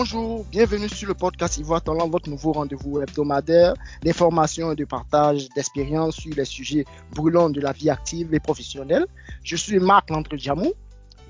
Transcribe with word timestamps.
bonjour, 0.00 0.46
bienvenue 0.50 0.88
sur 0.88 1.08
le 1.08 1.12
podcast 1.12 1.58
Ivoire 1.58 1.82
Talent, 1.82 2.08
votre 2.08 2.30
nouveau 2.30 2.52
rendez-vous 2.52 3.02
hebdomadaire 3.02 3.74
d'information 4.02 4.72
et 4.72 4.74
de 4.74 4.86
partage 4.86 5.50
d'expériences 5.50 6.16
sur 6.16 6.34
les 6.34 6.46
sujets 6.46 6.86
brûlants 7.14 7.50
de 7.50 7.60
la 7.60 7.72
vie 7.72 7.90
active 7.90 8.32
et 8.32 8.40
professionnelle. 8.40 9.06
Je 9.44 9.56
suis 9.56 9.78
Marc 9.78 10.08
Landre 10.08 10.38
Djamou, 10.38 10.72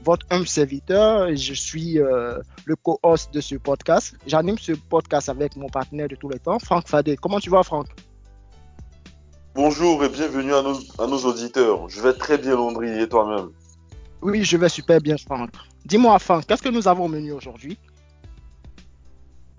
votre 0.05 0.25
humble 0.31 0.47
serviteur, 0.47 1.27
et 1.27 1.37
je 1.37 1.53
suis 1.53 1.99
euh, 1.99 2.39
le 2.65 2.77
co-host 2.77 3.35
de 3.35 3.41
ce 3.41 3.57
podcast. 3.57 4.15
J'anime 4.25 4.57
ce 4.57 4.71
podcast 4.71 5.29
avec 5.29 5.57
mon 5.57 5.69
partenaire 5.69 6.07
de 6.07 6.15
tous 6.15 6.29
les 6.29 6.39
temps, 6.39 6.61
Franck 6.61 6.87
Fadet. 6.87 7.17
Comment 7.17 7.41
tu 7.41 7.51
vas, 7.51 7.65
Franck? 7.65 7.89
Bonjour 9.57 10.05
et 10.05 10.09
bienvenue 10.09 10.55
à 10.55 10.63
nos, 10.63 10.79
à 10.97 11.09
nos 11.09 11.19
auditeurs. 11.19 11.89
Je 11.89 12.01
vais 12.01 12.13
très 12.13 12.39
bien, 12.39 12.55
Landry, 12.55 13.03
et 13.03 13.09
toi-même? 13.09 13.49
Oui, 14.23 14.45
je 14.45 14.57
vais 14.57 14.69
super 14.69 15.01
bien, 15.01 15.17
Franck. 15.17 15.51
Dis-moi, 15.85 16.17
Franck, 16.21 16.47
qu'est-ce 16.47 16.63
que 16.63 16.69
nous 16.69 16.87
avons 16.87 17.07
au 17.07 17.09
menu 17.09 17.33
aujourd'hui? 17.33 17.77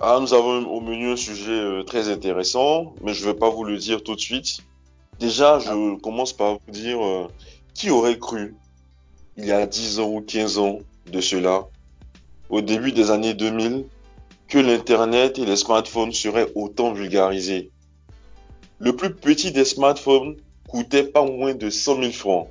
Ah, 0.03 0.17
nous 0.19 0.33
avons 0.33 0.65
au 0.65 0.81
menu 0.81 1.11
un 1.11 1.15
sujet 1.15 1.51
euh, 1.51 1.83
très 1.83 2.09
intéressant, 2.09 2.95
mais 3.03 3.13
je 3.13 3.23
ne 3.23 3.31
vais 3.31 3.37
pas 3.37 3.51
vous 3.51 3.63
le 3.63 3.77
dire 3.77 4.01
tout 4.01 4.15
de 4.15 4.19
suite. 4.19 4.57
Déjà, 5.19 5.59
je 5.59 5.95
commence 5.99 6.33
par 6.33 6.53
vous 6.53 6.71
dire 6.71 7.05
euh, 7.05 7.27
qui 7.75 7.91
aurait 7.91 8.17
cru, 8.17 8.55
il 9.37 9.45
y 9.45 9.51
a 9.51 9.67
10 9.67 9.99
ans 9.99 10.09
ou 10.09 10.21
15 10.21 10.57
ans 10.57 10.79
de 11.11 11.21
cela, 11.21 11.67
au 12.49 12.61
début 12.61 12.91
des 12.91 13.11
années 13.11 13.35
2000, 13.35 13.85
que 14.47 14.57
l'Internet 14.57 15.37
et 15.37 15.45
les 15.45 15.55
smartphones 15.55 16.13
seraient 16.13 16.51
autant 16.55 16.93
vulgarisés? 16.93 17.69
Le 18.79 18.95
plus 18.95 19.13
petit 19.13 19.51
des 19.51 19.65
smartphones 19.65 20.35
coûtait 20.67 21.03
pas 21.03 21.23
moins 21.23 21.53
de 21.53 21.69
100 21.69 22.01
000 22.01 22.11
francs, 22.11 22.47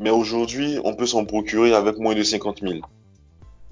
mais 0.00 0.10
aujourd'hui, 0.10 0.78
on 0.84 0.94
peut 0.94 1.06
s'en 1.06 1.24
procurer 1.24 1.74
avec 1.74 1.98
moins 1.98 2.14
de 2.14 2.22
50 2.22 2.60
000. 2.60 2.74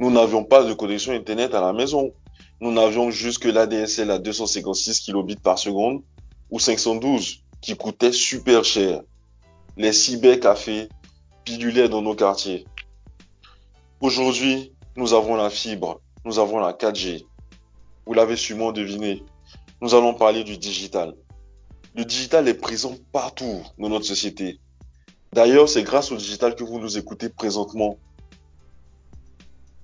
Nous 0.00 0.10
n'avions 0.10 0.42
pas 0.42 0.64
de 0.64 0.72
connexion 0.72 1.12
Internet 1.12 1.54
à 1.54 1.60
la 1.60 1.72
maison 1.72 2.12
nous 2.60 2.72
n'avions 2.72 3.10
juste 3.10 3.38
que 3.38 3.48
l'ADSL 3.48 4.10
à 4.10 4.18
256 4.18 5.00
kilobits 5.00 5.36
par 5.36 5.58
seconde 5.58 6.02
ou 6.50 6.58
512 6.58 7.44
qui 7.60 7.76
coûtait 7.76 8.12
super 8.12 8.64
cher. 8.64 9.02
Les 9.76 9.92
cybercafés 9.92 10.88
pilulaient 11.44 11.88
dans 11.88 12.02
nos 12.02 12.16
quartiers. 12.16 12.66
Aujourd'hui, 14.00 14.72
nous 14.96 15.12
avons 15.12 15.36
la 15.36 15.50
fibre, 15.50 16.00
nous 16.24 16.40
avons 16.40 16.58
la 16.58 16.72
4G. 16.72 17.24
Vous 18.06 18.14
l'avez 18.14 18.36
sûrement 18.36 18.72
deviné. 18.72 19.22
Nous 19.80 19.94
allons 19.94 20.14
parler 20.14 20.42
du 20.42 20.58
digital. 20.58 21.14
Le 21.94 22.04
digital 22.04 22.48
est 22.48 22.54
présent 22.54 22.94
partout 23.12 23.62
dans 23.78 23.88
notre 23.88 24.04
société. 24.04 24.58
D'ailleurs, 25.32 25.68
c'est 25.68 25.84
grâce 25.84 26.10
au 26.10 26.16
digital 26.16 26.56
que 26.56 26.64
vous 26.64 26.80
nous 26.80 26.98
écoutez 26.98 27.28
présentement. 27.28 27.98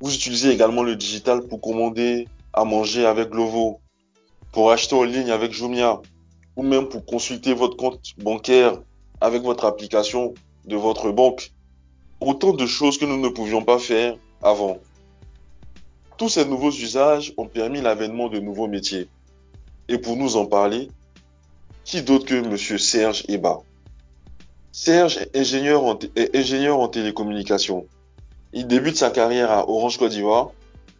Vous 0.00 0.12
utilisez 0.12 0.50
également 0.50 0.82
le 0.82 0.96
digital 0.96 1.42
pour 1.42 1.60
commander 1.60 2.26
à 2.54 2.64
manger 2.64 3.04
avec 3.04 3.30
Glovo, 3.30 3.80
pour 4.52 4.70
acheter 4.70 4.94
en 4.94 5.02
ligne 5.02 5.30
avec 5.30 5.52
Jumia, 5.52 6.00
ou 6.56 6.62
même 6.62 6.88
pour 6.88 7.04
consulter 7.04 7.52
votre 7.52 7.76
compte 7.76 8.00
bancaire 8.18 8.80
avec 9.20 9.42
votre 9.42 9.64
application 9.64 10.34
de 10.64 10.76
votre 10.76 11.10
banque. 11.10 11.52
Autant 12.20 12.52
de 12.52 12.66
choses 12.66 12.96
que 12.96 13.04
nous 13.04 13.20
ne 13.20 13.28
pouvions 13.28 13.64
pas 13.64 13.78
faire 13.78 14.16
avant. 14.42 14.78
Tous 16.16 16.28
ces 16.28 16.44
nouveaux 16.44 16.70
usages 16.70 17.34
ont 17.36 17.46
permis 17.46 17.80
l'avènement 17.80 18.28
de 18.28 18.38
nouveaux 18.38 18.68
métiers. 18.68 19.08
Et 19.88 19.98
pour 19.98 20.16
nous 20.16 20.36
en 20.36 20.46
parler, 20.46 20.88
qui 21.84 22.02
d'autre 22.02 22.24
que 22.24 22.40
Monsieur 22.40 22.78
Serge 22.78 23.24
Eba? 23.28 23.58
Serge 24.70 25.18
est 25.18 25.36
ingénieur 25.36 26.78
en 26.78 26.88
télécommunications. 26.88 27.86
Il 28.52 28.68
débute 28.68 28.96
sa 28.96 29.10
carrière 29.10 29.50
à 29.50 29.68
Orange 29.68 29.98
Côte 29.98 30.12
d'Ivoire 30.12 30.52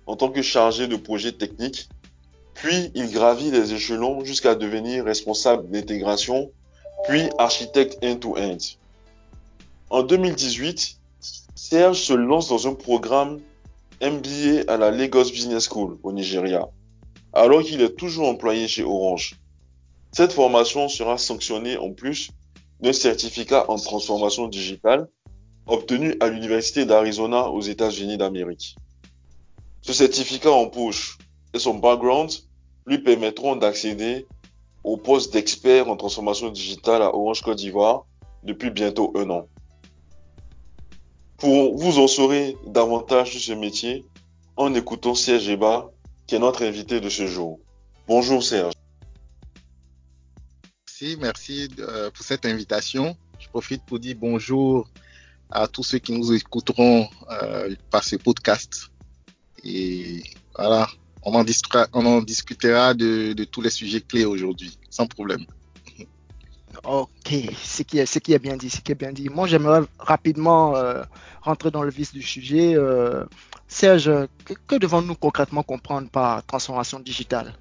en 0.07 0.17
tant 0.17 0.31
que 0.31 0.43
chargé 0.43 0.89
de 0.89 0.97
projet 0.97 1.33
technique, 1.33 1.89
puis 2.55 2.91
il 2.95 3.11
gravit 3.11 3.51
les 3.51 3.73
échelons 3.73 4.25
jusqu'à 4.25 4.55
devenir 4.55 5.05
responsable 5.05 5.69
d'intégration, 5.71 6.51
puis 7.07 7.23
architecte 7.39 7.99
end-to-end. 8.03 8.59
En 9.91 10.03
2018, 10.03 10.99
Serge 11.55 12.01
se 12.01 12.13
lance 12.13 12.49
dans 12.49 12.67
un 12.69 12.75
programme 12.75 13.41
MBA 14.03 14.65
à 14.69 14.77
la 14.77 14.91
Lagos 14.91 15.31
Business 15.31 15.69
School 15.69 15.99
au 16.03 16.13
Nigeria, 16.13 16.69
alors 17.33 17.63
qu'il 17.63 17.81
est 17.81 17.97
toujours 17.97 18.29
employé 18.29 18.69
chez 18.69 18.83
Orange. 18.83 19.39
Cette 20.13 20.33
formation 20.33 20.89
sera 20.89 21.19
sanctionnée 21.19 21.77
en 21.77 21.93
plus 21.93 22.31
d'un 22.81 22.93
certificat 22.93 23.65
en 23.69 23.77
transformation 23.77 24.49
digitale 24.49 25.09
obtenu 25.67 26.15
à 26.21 26.29
l'Université 26.29 26.85
d'Arizona 26.85 27.49
aux 27.49 27.63
États-Unis 27.63 28.19
d'Amérique. 28.19 28.77
Ce 29.87 29.93
certificat 29.93 30.51
en 30.51 30.69
poche 30.69 31.19
et 31.53 31.59
son 31.59 31.75
background 31.75 32.31
lui 32.87 33.01
permettront 33.01 33.55
d'accéder 33.55 34.27
au 34.83 34.97
poste 34.97 35.35
d'expert 35.35 35.91
en 35.91 35.97
transformation 35.99 36.49
digitale 36.49 37.03
à 37.03 37.15
Orange 37.15 37.43
Côte 37.43 37.59
d'Ivoire 37.59 38.07
depuis 38.45 38.71
bientôt 38.71 39.13
un 39.15 39.29
an. 39.29 39.47
Pour 41.37 41.77
vous 41.77 41.99
en 41.99 42.07
saurez 42.07 42.57
davantage 42.67 43.33
sur 43.33 43.41
ce 43.43 43.53
métier 43.53 44.07
en 44.57 44.73
écoutant 44.73 45.15
Serge 45.15 45.51
Eba, 45.51 45.91
qui 46.27 46.37
est 46.37 46.39
notre 46.39 46.65
invité 46.65 47.03
de 47.03 47.11
ce 47.11 47.27
jour. 47.27 47.61
Bonjour 48.09 48.43
Serge. 48.43 48.73
Merci, 50.87 51.19
merci 51.21 51.69
euh, 51.81 52.11
pour 52.11 52.25
cette 52.25 52.47
invitation. 52.47 53.15
Je 53.39 53.49
profite 53.51 53.85
pour 53.85 53.99
dire 53.99 54.17
bonjour 54.19 54.89
à 55.51 55.69
tous 55.69 55.83
ceux 55.83 55.99
qui 55.99 56.13
nous 56.13 56.33
écouteront 56.33 57.07
euh, 57.31 57.75
par 57.91 58.03
ce 58.03 58.17
podcast. 58.17 58.91
Et 59.65 60.23
voilà, 60.57 60.89
on 61.23 61.35
en, 61.35 61.45
on 61.93 62.07
en 62.07 62.21
discutera 62.21 62.95
de, 62.95 63.45
tous 63.45 63.63
les 63.63 63.71
sujets 63.71 64.01
clés 64.01 64.25
aujourd'hui, 64.25 64.79
sans 64.91 65.07
problème. 65.07 65.45
Ok, 66.85 67.33
ce 67.63 67.83
qui 67.83 67.99
est, 67.99 68.07
ce 68.07 68.19
qui 68.19 68.35
est 68.35 68.39
bien 68.39 68.57
dit, 68.57 68.69
ce 68.69 68.81
qui 68.81 68.93
est 68.93 68.95
bien 68.95 69.13
dit. 69.13 69.29
Moi, 69.31 69.47
j'aimerais 69.47 69.81
rapidement 69.99 70.77
euh, 70.77 71.03
rentrer 71.41 71.71
dans 71.71 71.83
le 71.83 71.91
vif 71.91 72.13
du 72.13 72.21
sujet. 72.21 72.75
Euh, 72.75 73.25
Serge, 73.69 74.11
que, 74.67 74.75
devons-nous 74.77 75.15
concrètement 75.15 75.63
comprendre 75.63 76.11
par 76.11 76.45
transformation 76.45 77.01
digitale? 77.01 77.55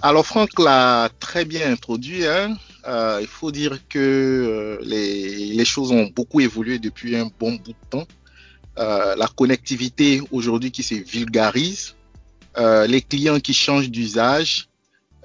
Alors, 0.00 0.24
Franck 0.24 0.56
l'a 0.60 1.08
très 1.18 1.44
bien 1.44 1.72
introduit. 1.72 2.24
Hein. 2.24 2.56
Euh, 2.86 3.18
il 3.20 3.26
faut 3.26 3.50
dire 3.50 3.80
que 3.88 4.78
les, 4.82 5.52
les, 5.52 5.64
choses 5.64 5.90
ont 5.90 6.06
beaucoup 6.14 6.40
évolué 6.40 6.78
depuis 6.78 7.16
un 7.16 7.28
bon 7.40 7.56
bout 7.56 7.72
de 7.72 7.88
temps. 7.90 8.06
Euh, 8.78 9.16
la 9.16 9.26
connectivité 9.26 10.22
aujourd'hui 10.30 10.70
qui 10.70 10.84
se 10.84 10.94
vulgarise, 10.94 11.96
euh, 12.58 12.86
les 12.86 13.02
clients 13.02 13.40
qui 13.40 13.52
changent 13.52 13.90
d'usage. 13.90 14.68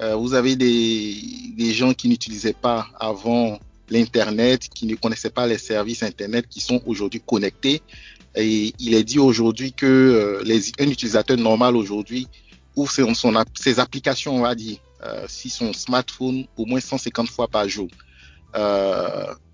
Euh, 0.01 0.15
vous 0.15 0.33
avez 0.33 0.55
des, 0.55 1.15
des 1.55 1.71
gens 1.71 1.93
qui 1.93 2.09
n'utilisaient 2.09 2.59
pas 2.59 2.87
avant 2.99 3.59
l'Internet, 3.89 4.67
qui 4.73 4.87
ne 4.87 4.95
connaissaient 4.95 5.29
pas 5.29 5.45
les 5.45 5.59
services 5.59 6.01
Internet, 6.01 6.47
qui 6.49 6.61
sont 6.61 6.81
aujourd'hui 6.87 7.21
connectés. 7.23 7.83
Et 8.35 8.73
il 8.79 8.95
est 8.95 9.03
dit 9.03 9.19
aujourd'hui 9.19 9.71
que 9.71 10.41
les, 10.43 10.71
un 10.79 10.89
utilisateur 10.89 11.37
normal 11.37 11.75
aujourd'hui 11.75 12.27
ouvre 12.75 12.91
ses 13.53 13.79
applications, 13.79 14.35
on 14.35 14.41
va 14.41 14.55
dire, 14.55 14.77
si 15.27 15.51
son 15.51 15.73
smartphone 15.73 16.47
au 16.57 16.65
moins 16.65 16.79
150 16.79 17.29
fois 17.29 17.47
par 17.47 17.69
jour. 17.69 17.87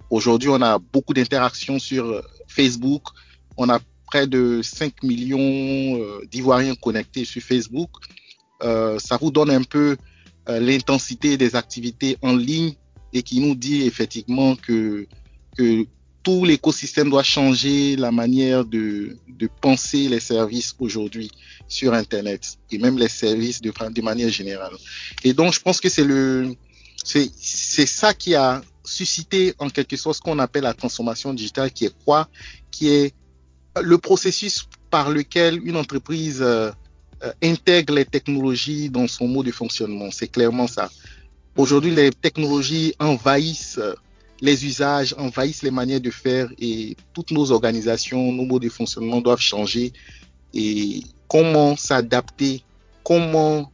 aujourd'hui, 0.09 0.47
on 0.47 0.61
a 0.61 0.79
beaucoup 0.79 1.13
d'interactions 1.13 1.79
sur 1.79 2.23
Facebook, 2.47 3.03
on 3.59 3.69
a 3.69 3.79
près 4.07 4.25
de 4.25 4.61
5 4.63 5.03
millions 5.03 5.99
euh, 5.99 6.25
d'Ivoiriens 6.31 6.75
connectés 6.75 7.25
sur 7.25 7.43
Facebook. 7.43 7.89
Euh, 8.63 8.97
ça 8.97 9.17
vous 9.17 9.31
donne 9.31 9.51
un 9.51 9.63
peu 9.63 9.97
euh, 10.47 10.59
l'intensité 10.59 11.37
des 11.37 11.55
activités 11.55 12.17
en 12.21 12.35
ligne 12.35 12.73
et 13.13 13.21
qui 13.21 13.39
nous 13.39 13.55
dit 13.55 13.83
effectivement 13.83 14.55
que, 14.55 15.05
que 15.57 15.85
tout 16.23 16.45
l'écosystème 16.45 17.09
doit 17.09 17.23
changer 17.23 17.95
la 17.97 18.11
manière 18.11 18.65
de, 18.65 19.17
de 19.27 19.49
penser 19.61 20.07
les 20.07 20.19
services 20.19 20.73
aujourd'hui 20.79 21.29
sur 21.67 21.93
Internet 21.93 22.57
et 22.71 22.77
même 22.77 22.97
les 22.97 23.09
services 23.09 23.61
de, 23.61 23.71
de 23.91 24.01
manière 24.01 24.29
générale. 24.29 24.73
Et 25.23 25.33
donc, 25.33 25.53
je 25.53 25.59
pense 25.59 25.79
que 25.79 25.89
c'est 25.89 26.03
le, 26.03 26.55
c'est, 27.03 27.29
c'est 27.35 27.85
ça 27.85 28.13
qui 28.13 28.35
a 28.35 28.61
suscité 28.83 29.53
en 29.59 29.69
quelque 29.69 29.97
sorte 29.97 30.17
ce 30.17 30.21
qu'on 30.21 30.39
appelle 30.39 30.63
la 30.63 30.73
transformation 30.73 31.33
digitale, 31.33 31.71
qui 31.71 31.85
est 31.85 31.95
quoi? 32.05 32.27
Qui 32.71 32.89
est 32.89 33.13
le 33.81 33.97
processus 33.97 34.67
par 34.89 35.09
lequel 35.09 35.59
une 35.65 35.77
entreprise 35.77 36.41
euh, 36.41 36.71
euh, 37.23 37.31
intègre 37.43 37.93
les 37.93 38.05
technologies 38.05 38.89
dans 38.89 39.07
son 39.07 39.27
mode 39.27 39.45
de 39.45 39.51
fonctionnement. 39.51 40.09
C'est 40.11 40.27
clairement 40.27 40.67
ça. 40.67 40.89
Aujourd'hui, 41.57 41.91
les 41.93 42.11
technologies 42.11 42.93
envahissent 42.99 43.77
euh, 43.79 43.93
les 44.41 44.65
usages, 44.65 45.13
envahissent 45.17 45.63
les 45.63 45.71
manières 45.71 45.99
de 45.99 46.11
faire 46.11 46.49
et 46.59 46.95
toutes 47.13 47.31
nos 47.31 47.51
organisations, 47.51 48.31
nos 48.31 48.45
modes 48.45 48.61
de 48.61 48.69
fonctionnement 48.69 49.19
doivent 49.19 49.41
changer. 49.41 49.91
Et 50.53 51.03
comment 51.27 51.75
s'adapter, 51.75 52.63
comment 53.03 53.69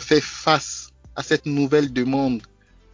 faire 0.00 0.24
face 0.24 0.88
à 1.14 1.22
cette 1.22 1.46
nouvelle 1.46 1.92
demande 1.92 2.40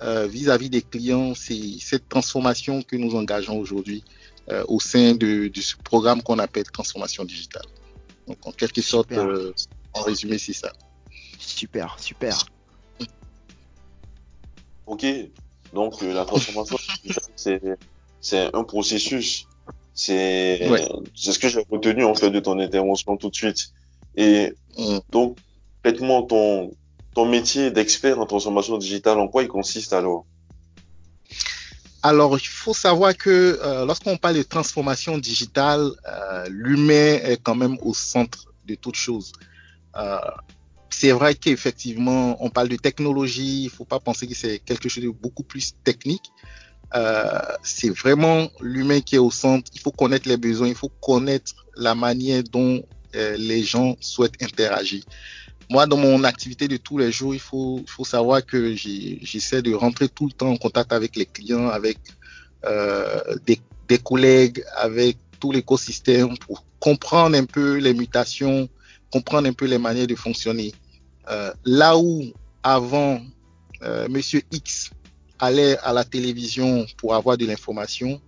vis-à-vis 0.03 0.67
-vis 0.67 0.71
des 0.71 0.83
clients, 0.83 1.35
c'est 1.35 1.79
cette 1.81 2.09
transformation 2.09 2.83
que 2.83 2.97
nous 2.97 3.15
engageons 3.15 3.59
aujourd'hui 3.59 4.03
euh, 4.51 4.65
au 4.69 4.81
sein 4.81 5.15
de, 5.15 5.49
de, 5.49 5.61
ce 5.61 5.77
programme 5.77 6.23
qu'on 6.23 6.39
appelle 6.39 6.65
transformation 6.65 7.25
digitale. 7.25 7.65
Donc, 8.27 8.39
en 8.47 8.53
quelque 8.53 8.83
sorte, 8.83 9.13
euh, 9.13 9.53
en 9.95 10.03
résumé, 10.03 10.39
c'est 10.39 10.53
ça. 10.53 10.73
Super, 11.39 11.97
super. 11.99 12.45
Ok, 14.87 15.07
donc 15.73 16.03
euh, 16.03 16.13
la 16.13 16.27
transformation 16.27 16.77
c'est 17.37 17.63
c'est 18.21 18.55
un 18.55 18.65
processus. 18.65 19.47
C'est 19.95 20.69
ce 21.15 21.39
que 21.39 21.49
j'ai 21.49 21.65
retenu 21.71 22.05
en 22.05 22.15
fait 22.15 22.31
de 22.31 22.41
ton 22.41 22.59
intervention 22.59 23.17
tout 23.17 23.31
de 23.31 23.35
suite. 23.35 23.73
Et 24.17 24.53
mm. 24.77 24.99
donc, 25.11 25.39
faites-moi 25.83 26.27
ton 26.29 26.73
ton 27.15 27.27
métier 27.27 27.71
d'expert 27.71 28.19
en 28.19 28.27
transformation 28.27 28.77
digitale, 28.77 29.19
en 29.19 29.29
quoi 29.29 29.43
il 29.43 29.49
consiste 29.49 29.93
alors? 29.93 30.27
Alors, 32.05 32.37
il 32.37 32.47
faut 32.47 32.75
savoir 32.75 33.17
que 33.17 33.59
euh, 33.63 33.87
lorsqu'on 33.87 34.19
parle 34.19 34.37
de 34.37 34.43
transformation 34.43 35.17
digitale, 35.17 35.91
euh, 36.07 36.47
l'humain 36.51 37.19
est 37.31 37.41
quand 37.43 37.55
même 37.55 37.79
au 37.81 37.95
centre 37.95 38.53
de 38.67 38.75
toute 38.75 38.95
chose. 38.95 39.33
Euh, 39.97 40.19
c'est 40.91 41.13
vrai 41.13 41.35
qu'effectivement, 41.35 42.37
on 42.45 42.51
parle 42.51 42.69
de 42.69 42.77
technologie, 42.77 43.63
il 43.63 43.65
ne 43.65 43.71
faut 43.71 43.87
pas 43.87 44.01
penser 44.01 44.27
que 44.27 44.35
c'est 44.35 44.59
quelque 44.59 44.91
chose 44.91 45.03
de 45.03 45.09
beaucoup 45.09 45.45
plus 45.45 45.73
technique. 45.83 46.31
c'est 47.63 47.89
vraiment 48.03 48.51
l'humain 48.61 49.01
qui 49.01 49.15
est 49.15 49.25
au 49.31 49.31
centre. 49.31 49.71
Il 49.75 49.81
faut 49.81 49.91
connaître 49.91 50.29
les 50.29 50.37
besoins, 50.37 50.69
il 50.69 50.75
faut 50.75 50.93
connaître 51.01 51.53
la 51.75 51.95
manière 51.95 52.43
dont 52.45 52.83
les 53.15 53.63
gens 53.63 53.97
souhaitent 54.01 54.41
interagir 54.43 55.03
moi, 55.71 55.87
dans 55.87 55.97
mon 55.97 56.25
activité 56.25 56.69
de 56.69 56.77
tous 56.77 56.99
les 56.99 57.11
jours, 57.11 57.35
il 57.35 57.41
faut, 57.41 57.83
faut 57.87 58.05
savoir 58.05 58.45
que 58.45 58.75
j'essaie 58.75 59.63
de 59.63 59.73
rentrer 59.75 60.09
tout 60.09 60.27
le 60.27 60.33
temps 60.33 60.51
en 60.51 60.57
contact 60.57 60.93
avec 60.93 61.17
les 61.17 61.27
clients, 61.27 61.69
avec 61.69 61.99
euh, 62.65 63.21
des, 63.47 63.61
des, 63.89 63.99
collègues, 63.99 64.63
avec 64.77 65.17
tout 65.41 65.53
l'écosystème 65.53 66.37
pour 66.39 66.65
comprendre 66.81 67.37
un 67.37 67.45
peu 67.45 67.77
les 67.77 67.95
mutations, 67.95 68.69
comprendre 69.11 69.49
un 69.49 69.53
peu 69.53 69.67
les 69.67 69.79
manières 69.79 70.07
de 70.07 70.15
fonctionner. 70.15 70.73
Euh, 71.31 71.53
là 71.65 71.97
où 71.97 72.23
avant, 72.63 73.21
euh, 73.83 74.09
Monsieur 74.09 74.43
X 74.51 74.91
allait 75.39 75.79
à 75.79 75.93
la 75.93 76.05
télévision 76.05 76.87
pour 76.97 77.15
avoir 77.15 77.37
de 77.37 77.47
l'information, 77.47 78.21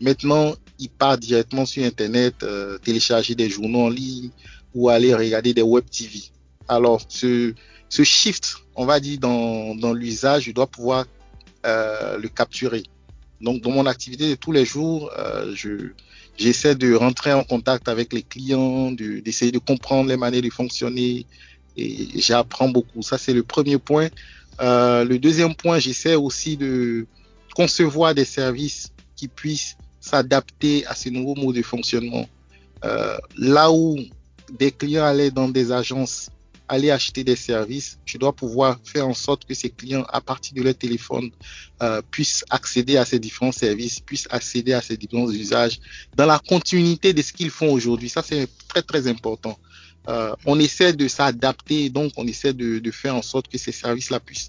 maintenant, 0.00 0.54
il 0.78 0.90
part 0.90 1.18
directement 1.18 1.66
sur 1.66 1.84
Internet, 1.84 2.34
euh, 2.42 2.78
télécharger 2.78 3.34
des 3.34 3.48
journaux 3.48 3.82
en 3.82 3.88
ligne 3.88 4.30
ou 4.74 4.88
aller 4.88 5.14
regarder 5.14 5.54
des 5.54 5.62
web 5.62 5.84
TV. 5.88 6.22
Alors, 6.68 7.02
ce, 7.08 7.54
ce 7.88 8.02
shift, 8.02 8.56
on 8.74 8.86
va 8.86 9.00
dire, 9.00 9.18
dans, 9.18 9.74
dans 9.74 9.92
l'usage, 9.92 10.44
je 10.44 10.52
dois 10.52 10.66
pouvoir 10.66 11.06
euh, 11.66 12.18
le 12.18 12.28
capturer. 12.28 12.82
Donc, 13.40 13.62
dans 13.62 13.70
mon 13.70 13.86
activité 13.86 14.30
de 14.30 14.34
tous 14.34 14.52
les 14.52 14.64
jours, 14.64 15.10
euh, 15.18 15.52
je, 15.54 15.90
j'essaie 16.36 16.74
de 16.74 16.94
rentrer 16.94 17.32
en 17.32 17.44
contact 17.44 17.88
avec 17.88 18.12
les 18.12 18.22
clients, 18.22 18.90
d'essayer 18.92 19.52
de, 19.52 19.58
comprendre 19.58 20.08
les 20.08 20.16
manières 20.16 20.42
de 20.42 20.50
fonctionner 20.50 21.26
et 21.76 22.08
j'apprends 22.20 22.68
beaucoup. 22.68 23.02
Ça, 23.02 23.18
c'est 23.18 23.32
le 23.32 23.42
premier 23.42 23.78
point. 23.78 24.08
Euh, 24.60 25.04
le 25.04 25.18
deuxième 25.18 25.54
point, 25.54 25.78
j'essaie 25.78 26.14
aussi 26.14 26.56
de 26.56 27.06
concevoir 27.54 28.14
des 28.14 28.24
services 28.24 28.92
qui 29.16 29.28
puissent 29.28 29.76
s'adapter 30.00 30.86
à 30.86 30.94
ces 30.94 31.10
nouveaux 31.10 31.34
modes 31.34 31.56
de 31.56 31.62
fonctionnement. 31.62 32.28
Là 33.38 33.72
où 33.72 33.96
des 34.58 34.70
clients 34.70 35.04
allaient 35.04 35.30
dans 35.30 35.48
des 35.48 35.72
agences 35.72 36.28
aller 36.68 36.90
acheter 36.90 37.24
des 37.24 37.36
services, 37.36 37.98
je 38.06 38.16
dois 38.18 38.32
pouvoir 38.32 38.78
faire 38.84 39.06
en 39.06 39.14
sorte 39.14 39.44
que 39.44 39.54
ces 39.54 39.70
clients, 39.70 40.04
à 40.08 40.20
partir 40.20 40.54
de 40.54 40.62
leur 40.62 40.74
téléphone, 40.74 41.30
euh, 41.82 42.00
puissent 42.10 42.44
accéder 42.50 42.96
à 42.96 43.04
ces 43.04 43.18
différents 43.18 43.52
services, 43.52 44.00
puissent 44.00 44.28
accéder 44.30 44.72
à 44.72 44.80
ces 44.80 44.96
différents 44.96 45.30
usages 45.30 45.78
dans 46.16 46.26
la 46.26 46.38
continuité 46.38 47.12
de 47.12 47.20
ce 47.20 47.32
qu'ils 47.32 47.50
font 47.50 47.70
aujourd'hui. 47.72 48.08
Ça, 48.08 48.22
c'est 48.22 48.48
très, 48.68 48.82
très 48.82 49.06
important. 49.08 49.58
Euh, 50.08 50.34
on 50.46 50.58
essaie 50.58 50.92
de 50.92 51.08
s'adapter, 51.08 51.90
donc 51.90 52.12
on 52.16 52.26
essaie 52.26 52.52
de, 52.52 52.90
faire 52.90 53.14
en 53.14 53.22
sorte 53.22 53.48
que 53.48 53.58
ces 53.58 53.72
services-là 53.72 54.20
puissent 54.20 54.48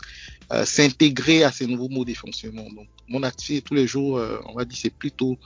euh, 0.51 0.65
s'intégrer 0.65 1.43
à 1.43 1.51
ces 1.51 1.67
nouveaux 1.67 1.89
modes 1.89 2.07
de 2.07 2.13
fonctionnement. 2.13 2.67
Donc, 2.75 2.87
mon 3.07 3.23
activité 3.23 3.61
tous 3.61 3.75
les 3.75 3.87
jours, 3.87 4.21
on 4.47 4.53
va 4.53 4.65
dire, 4.65 4.77
c'est 4.81 4.89
plutôt, 4.89 5.37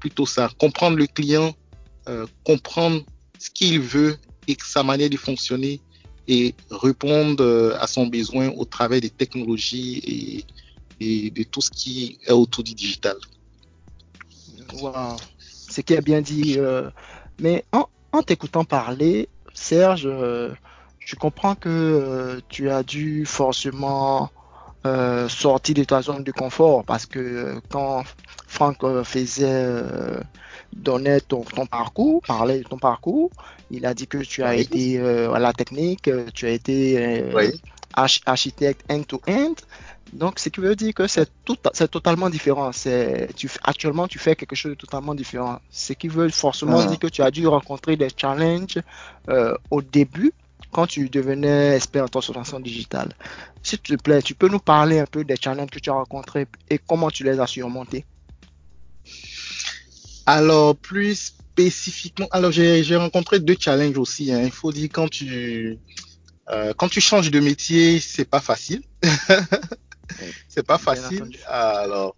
plutôt 0.00 0.26
ça. 0.26 0.50
Comprendre 0.58 0.96
le 0.96 1.06
client, 1.06 1.54
comprendre 2.42 3.04
ce 3.38 3.48
qu'il 3.50 3.80
veut 3.80 4.18
et 4.48 4.56
sa 4.62 4.82
manière 4.82 5.10
de 5.10 5.16
fonctionner 5.16 5.80
et 6.28 6.54
répondre 6.70 7.42
euh, 7.42 7.76
à 7.80 7.86
son 7.86 8.06
besoin 8.06 8.48
au 8.48 8.64
travers 8.64 9.00
des 9.00 9.10
technologies 9.10 10.44
et, 11.00 11.30
de 11.30 11.42
tout 11.42 11.60
ce 11.60 11.70
qui 11.70 12.18
est 12.26 12.32
autour 12.32 12.64
du 12.64 12.74
digital. 12.74 13.16
Wow. 14.80 15.16
Ce 15.38 15.82
qui 15.82 15.92
est 15.92 16.00
bien 16.00 16.22
dit. 16.22 16.54
Euh, 16.58 16.88
mais 17.38 17.64
en, 17.72 18.22
t'écoutant 18.22 18.64
parler, 18.64 19.28
Serge, 19.52 20.06
euh, 20.06 20.54
je 20.98 21.14
comprends 21.16 21.54
que 21.54 22.40
tu 22.48 22.70
as 22.70 22.82
dû 22.82 23.26
forcément 23.26 24.30
sortir 25.28 25.74
de 25.74 25.82
ta 25.82 26.00
zone 26.00 26.22
de 26.22 26.30
confort 26.30 26.84
parce 26.84 27.06
que 27.06 27.60
quand 27.68 28.04
Franck 28.46 28.78
faisait 29.02 29.66
donnait 30.76 31.20
ton, 31.20 31.42
ton, 31.42 31.66
parcours, 31.66 32.22
parlait 32.22 32.58
de 32.58 32.64
ton 32.64 32.78
parcours. 32.78 33.30
Il 33.70 33.86
a 33.86 33.94
dit 33.94 34.06
que 34.06 34.18
tu 34.18 34.42
as 34.42 34.54
été 34.54 34.98
euh, 34.98 35.32
à 35.32 35.38
la 35.38 35.52
technique, 35.52 36.08
euh, 36.08 36.26
tu 36.32 36.46
as 36.46 36.50
été 36.50 36.98
euh, 36.98 37.50
architecte 37.94 38.84
end-to-end. 38.90 39.54
Donc, 40.12 40.38
ce 40.38 40.48
qui 40.50 40.60
veut 40.60 40.76
dire 40.76 40.94
que 40.94 41.08
c'est 41.08 41.28
tout, 41.44 41.56
c'est 41.72 41.90
totalement 41.90 42.30
différent. 42.30 42.70
C'est, 42.72 43.28
tu, 43.34 43.50
actuellement, 43.64 44.06
tu 44.06 44.18
fais 44.18 44.36
quelque 44.36 44.54
chose 44.54 44.70
de 44.70 44.76
totalement 44.76 45.14
différent. 45.14 45.58
Ce 45.70 45.92
qui 45.94 46.08
veut 46.08 46.28
forcément 46.28 46.78
ah. 46.78 46.86
dire 46.86 46.98
que 46.98 47.08
tu 47.08 47.22
as 47.22 47.30
dû 47.30 47.46
rencontrer 47.46 47.96
des 47.96 48.08
challenges 48.16 48.78
au 49.70 49.82
début 49.82 50.32
quand 50.70 50.86
tu 50.86 51.08
devenais 51.08 51.74
expert 51.74 52.04
en 52.04 52.08
transformation 52.08 52.60
digitale. 52.60 53.12
S'il 53.62 53.78
te 53.78 53.94
plaît, 53.94 54.22
tu 54.22 54.34
peux 54.34 54.48
nous 54.48 54.60
parler 54.60 55.00
un 55.00 55.06
peu 55.06 55.24
des 55.24 55.36
challenges 55.36 55.70
que 55.70 55.78
tu 55.80 55.90
as 55.90 55.94
rencontrés 55.94 56.46
et 56.70 56.78
comment 56.78 57.10
tu 57.10 57.24
les 57.24 57.40
as 57.40 57.46
surmontés? 57.46 58.04
Alors, 60.26 60.76
plus 60.76 61.14
spécifiquement, 61.14 62.28
alors 62.32 62.50
j'ai 62.52 62.96
rencontré 62.96 63.40
deux 63.40 63.56
challenges 63.58 63.98
aussi. 63.98 64.32
Hein. 64.32 64.42
Il 64.44 64.50
faut 64.50 64.72
dire 64.72 64.88
quand 64.92 65.08
tu 65.08 65.78
euh, 66.50 66.72
quand 66.76 66.88
tu 66.88 67.00
changes 67.00 67.30
de 67.30 67.40
métier, 67.40 67.98
c'est 68.00 68.24
pas 68.28 68.40
facile. 68.40 68.82
c'est 70.48 70.66
pas 70.66 70.78
facile. 70.78 71.36
Alors, 71.46 72.16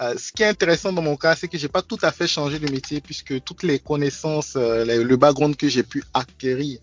euh, 0.00 0.14
ce 0.16 0.32
qui 0.32 0.42
est 0.42 0.46
intéressant 0.46 0.92
dans 0.92 1.02
mon 1.02 1.16
cas, 1.16 1.36
c'est 1.36 1.48
que 1.48 1.58
j'ai 1.58 1.68
pas 1.68 1.82
tout 1.82 1.98
à 2.02 2.10
fait 2.10 2.26
changé 2.26 2.58
de 2.58 2.70
métier 2.70 3.00
puisque 3.00 3.42
toutes 3.42 3.62
les 3.62 3.78
connaissances, 3.78 4.54
euh, 4.56 5.02
le 5.02 5.16
background 5.16 5.56
que 5.56 5.68
j'ai 5.68 5.82
pu 5.82 6.02
acquérir 6.14 6.78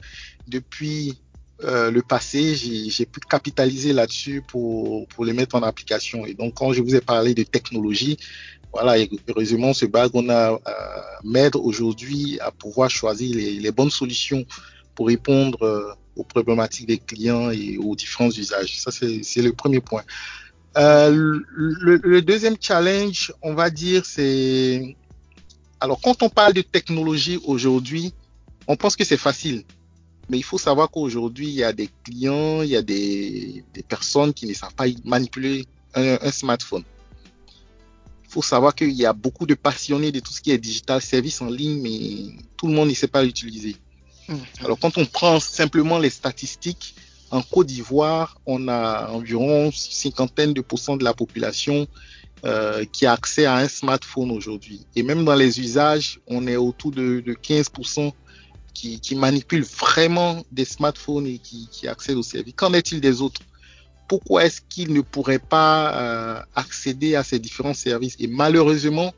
depuis 0.48 1.18
euh, 1.64 1.90
le 1.90 2.04
passé, 2.04 2.56
j'ai 2.56 3.06
pu 3.08 3.20
capitaliser 3.20 3.92
là-dessus 3.92 4.44
pour, 4.48 5.08
pour 5.08 5.26
les 5.26 5.34
mettre 5.34 5.56
en 5.56 5.64
application. 5.64 6.26
Et 6.28 6.36
donc, 6.36 6.54
quand 6.54 6.72
je 6.74 6.84
vous 6.84 6.96
ai 6.96 7.02
parlé 7.02 7.34
de 7.34 7.42
technologie, 7.42 8.18
voilà, 8.74 9.04
heureusement, 9.28 9.74
ce 9.74 9.86
background 9.86 10.30
a, 10.30 10.52
euh, 10.52 10.60
m'aide 11.24 11.56
aujourd'hui 11.56 12.40
à 12.40 12.52
pouvoir 12.52 12.90
choisir 12.90 13.36
les, 13.36 13.72
bonnes 13.72 13.90
solutions 13.90 14.46
pour 14.96 15.08
répondre 15.08 15.62
euh, 15.64 15.94
aux 16.16 16.24
problématiques 16.24 16.88
des 16.88 16.98
clients 16.98 17.50
et 17.50 17.78
aux 17.78 17.96
différents 17.96 18.30
usages. 18.30 18.80
Ça, 18.80 18.92
c'est 18.92 19.42
le 19.42 19.54
premier 19.54 19.80
point. 19.80 20.04
Euh, 20.78 21.40
le, 21.50 22.22
deuxième 22.22 22.56
challenge, 22.60 23.34
on 23.42 23.54
va 23.54 23.70
dire, 23.70 24.06
c'est... 24.06 24.96
Alors, 25.80 26.00
quand 26.02 26.22
on 26.24 26.30
parle 26.30 26.54
de 26.54 26.62
technologie 26.62 27.40
aujourd'hui, 27.46 28.14
on 28.68 28.76
pense 28.76 28.96
que 28.96 29.04
c'est 29.04 29.18
facile. 29.18 29.64
Mais 30.30 30.38
il 30.38 30.44
faut 30.44 30.58
savoir 30.58 30.92
qu'aujourd'hui, 30.92 31.48
il 31.48 31.54
y 31.54 31.64
a 31.64 31.72
des 31.72 31.90
clients, 32.04 32.62
il 32.62 32.70
y 32.70 32.76
a 32.76 32.82
des, 32.82 33.64
personnes 33.88 34.34
qui 34.34 34.46
ne 34.46 34.54
savent 34.54 34.76
pas 34.76 34.86
manipuler 35.06 35.66
un 35.96 36.32
smartphone. 36.32 36.84
Il 38.28 38.34
faut 38.34 38.42
savoir 38.42 38.76
qu'il 38.76 38.92
y 38.92 39.06
a 39.06 39.14
beaucoup 39.14 39.46
de 39.46 39.54
passionnés 39.54 40.12
de 40.12 40.20
tout 40.20 40.34
ce 40.34 40.42
qui 40.42 40.52
est 40.52 40.58
digital, 40.58 41.02
service 41.02 41.42
en 41.42 41.50
ligne, 41.50 41.82
mais 41.82 42.36
tout 42.58 42.68
le 42.68 42.74
monde 42.74 42.90
ne 42.90 42.94
sait 42.94 43.08
pas 43.08 43.24
l'utiliser. 43.24 43.78
Mmh. 44.28 44.36
Alors, 44.64 44.78
quand 44.80 44.98
on 44.98 45.06
prend 45.06 45.40
simplement 45.40 45.98
les 45.98 46.10
statistiques, 46.10 46.96
en 47.32 47.42
Côte 47.42 47.68
d'Ivoire, 47.68 48.40
on 48.46 48.68
a 48.68 49.10
environ 49.10 49.72
cinquantaine 49.74 50.54
de 50.54 50.62
pourcents 50.62 50.98
de 50.98 51.04
la 51.04 51.14
population 51.14 51.88
euh, 52.46 52.86
qui 52.92 53.06
a 53.06 53.14
accès 53.14 53.46
à 53.46 53.56
un 53.56 53.68
smartphone 53.68 54.32
aujourd'hui. 54.32 54.86
Et 54.96 55.04
même 55.04 55.26
dans 55.26 55.36
les 55.36 55.60
usages, 55.60 56.20
on 56.28 56.48
est 56.48 56.56
autour 56.56 56.92
de, 56.92 57.20
de 57.20 57.34
15% 57.34 58.12
qui, 58.74 59.00
qui 59.00 59.16
manipulent 59.16 59.64
vraiment 59.64 60.44
des 60.52 60.66
smartphones 60.66 61.28
et 61.28 61.40
qui, 61.40 61.68
qui 61.72 61.88
accèdent 61.88 62.18
aux 62.18 62.24
services. 62.24 62.54
Qu'en 62.56 62.74
est-il 62.74 63.02
des 63.02 63.22
autres? 63.22 63.42
Pourquoi 64.08 64.46
est-ce 64.46 64.62
qu'ils 64.62 64.94
ne 64.94 65.02
pourraient 65.02 65.40
pas 65.40 65.94
euh, 65.94 66.42
accéder 66.56 67.16
à 67.16 67.24
ces 67.24 67.40
différents 67.40 67.74
services? 67.74 68.16
Et 68.20 68.28
malheureusement, 68.28 69.14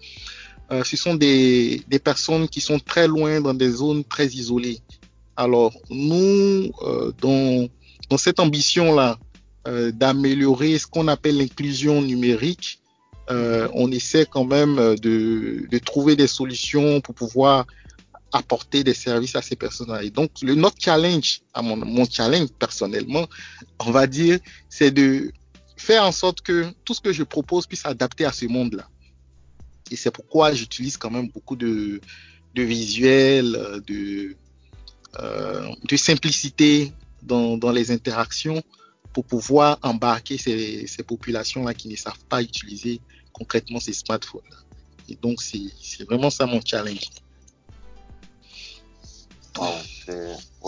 euh, 0.72 0.84
ce 0.84 0.98
sont 0.98 1.15
des, 1.15 1.84
personnes 2.03 2.48
qui 2.48 2.62
sont 2.62 2.79
très 2.79 3.08
loin 3.08 3.41
dans 3.41 3.53
des 3.53 3.69
zones 3.69 4.03
très 4.03 4.27
isolées. 4.27 4.79
Alors, 5.36 5.74
nous, 5.89 6.72
euh, 6.81 7.12
dans, 7.22 8.17
cette 8.17 8.39
ambition-là 8.39 9.17
d'améliorer 9.93 10.79
ce 10.79 10.88
qu'on 10.88 11.08
appelle 11.08 11.38
l'inclusion 11.38 12.01
numérique, 12.01 12.79
on 13.29 13.91
essaie 13.91 14.25
quand 14.25 14.46
même 14.46 14.77
de, 14.96 15.77
trouver 15.86 16.15
des 16.15 16.25
solutions 16.25 17.01
pour 17.01 17.13
pouvoir 17.13 17.67
apporter 18.31 18.83
des 18.83 18.93
services 18.93 19.36
à 19.36 19.41
ces 19.41 19.55
personnes-là. 19.55 20.03
Et 20.03 20.09
donc, 20.09 20.31
le, 20.41 20.55
notre 20.55 20.77
challenge, 20.79 21.41
à 21.53 21.62
mon, 21.62 22.05
challenge 22.05 22.50
personnellement, 22.59 23.27
on 23.79 23.91
va 23.91 24.07
dire, 24.07 24.39
c'est 24.69 24.91
de 24.91 25.31
faire 25.77 26.03
en 26.03 26.12
sorte 26.12 26.41
que 26.41 26.67
tout 26.86 26.93
ce 26.93 27.01
que 27.01 27.13
je 27.13 27.24
propose 27.24 27.65
puisse 27.67 27.81
s'adapter 27.81 28.25
à 28.25 28.31
ce 28.31 28.45
monde-là. 28.45 28.88
Et 29.91 29.95
c'est 29.95 30.12
pourquoi 30.12 30.53
j'utilise 30.53 30.98
quand 30.98 31.09
même 31.09 31.29
beaucoup 31.29 31.55
de, 31.55 32.00
de 32.53 32.63
visuels, 32.63 33.81
de, 33.88 34.36
euh, 35.19 35.98
simplicité 35.98 36.93
dans, 37.24 37.71
les 37.71 37.91
interactions 37.91 38.62
pour 39.13 39.25
pouvoir 39.25 39.79
embarquer 39.81 40.38
ces, 40.38 40.86
ces 40.86 41.03
populations-là 41.03 41.74
qui 41.74 41.88
ne 41.88 41.95
savent 41.95 42.24
pas 42.29 42.41
utiliser 42.41 43.01
concrètement 43.33 43.79
ces 43.79 43.93
smartphones. 43.93 44.41
Et 45.09 45.15
donc, 45.15 45.41
c'est 45.41 46.03
vraiment 46.05 46.29
ça 46.29 46.45
mon 46.45 46.62
challenge. 46.63 47.09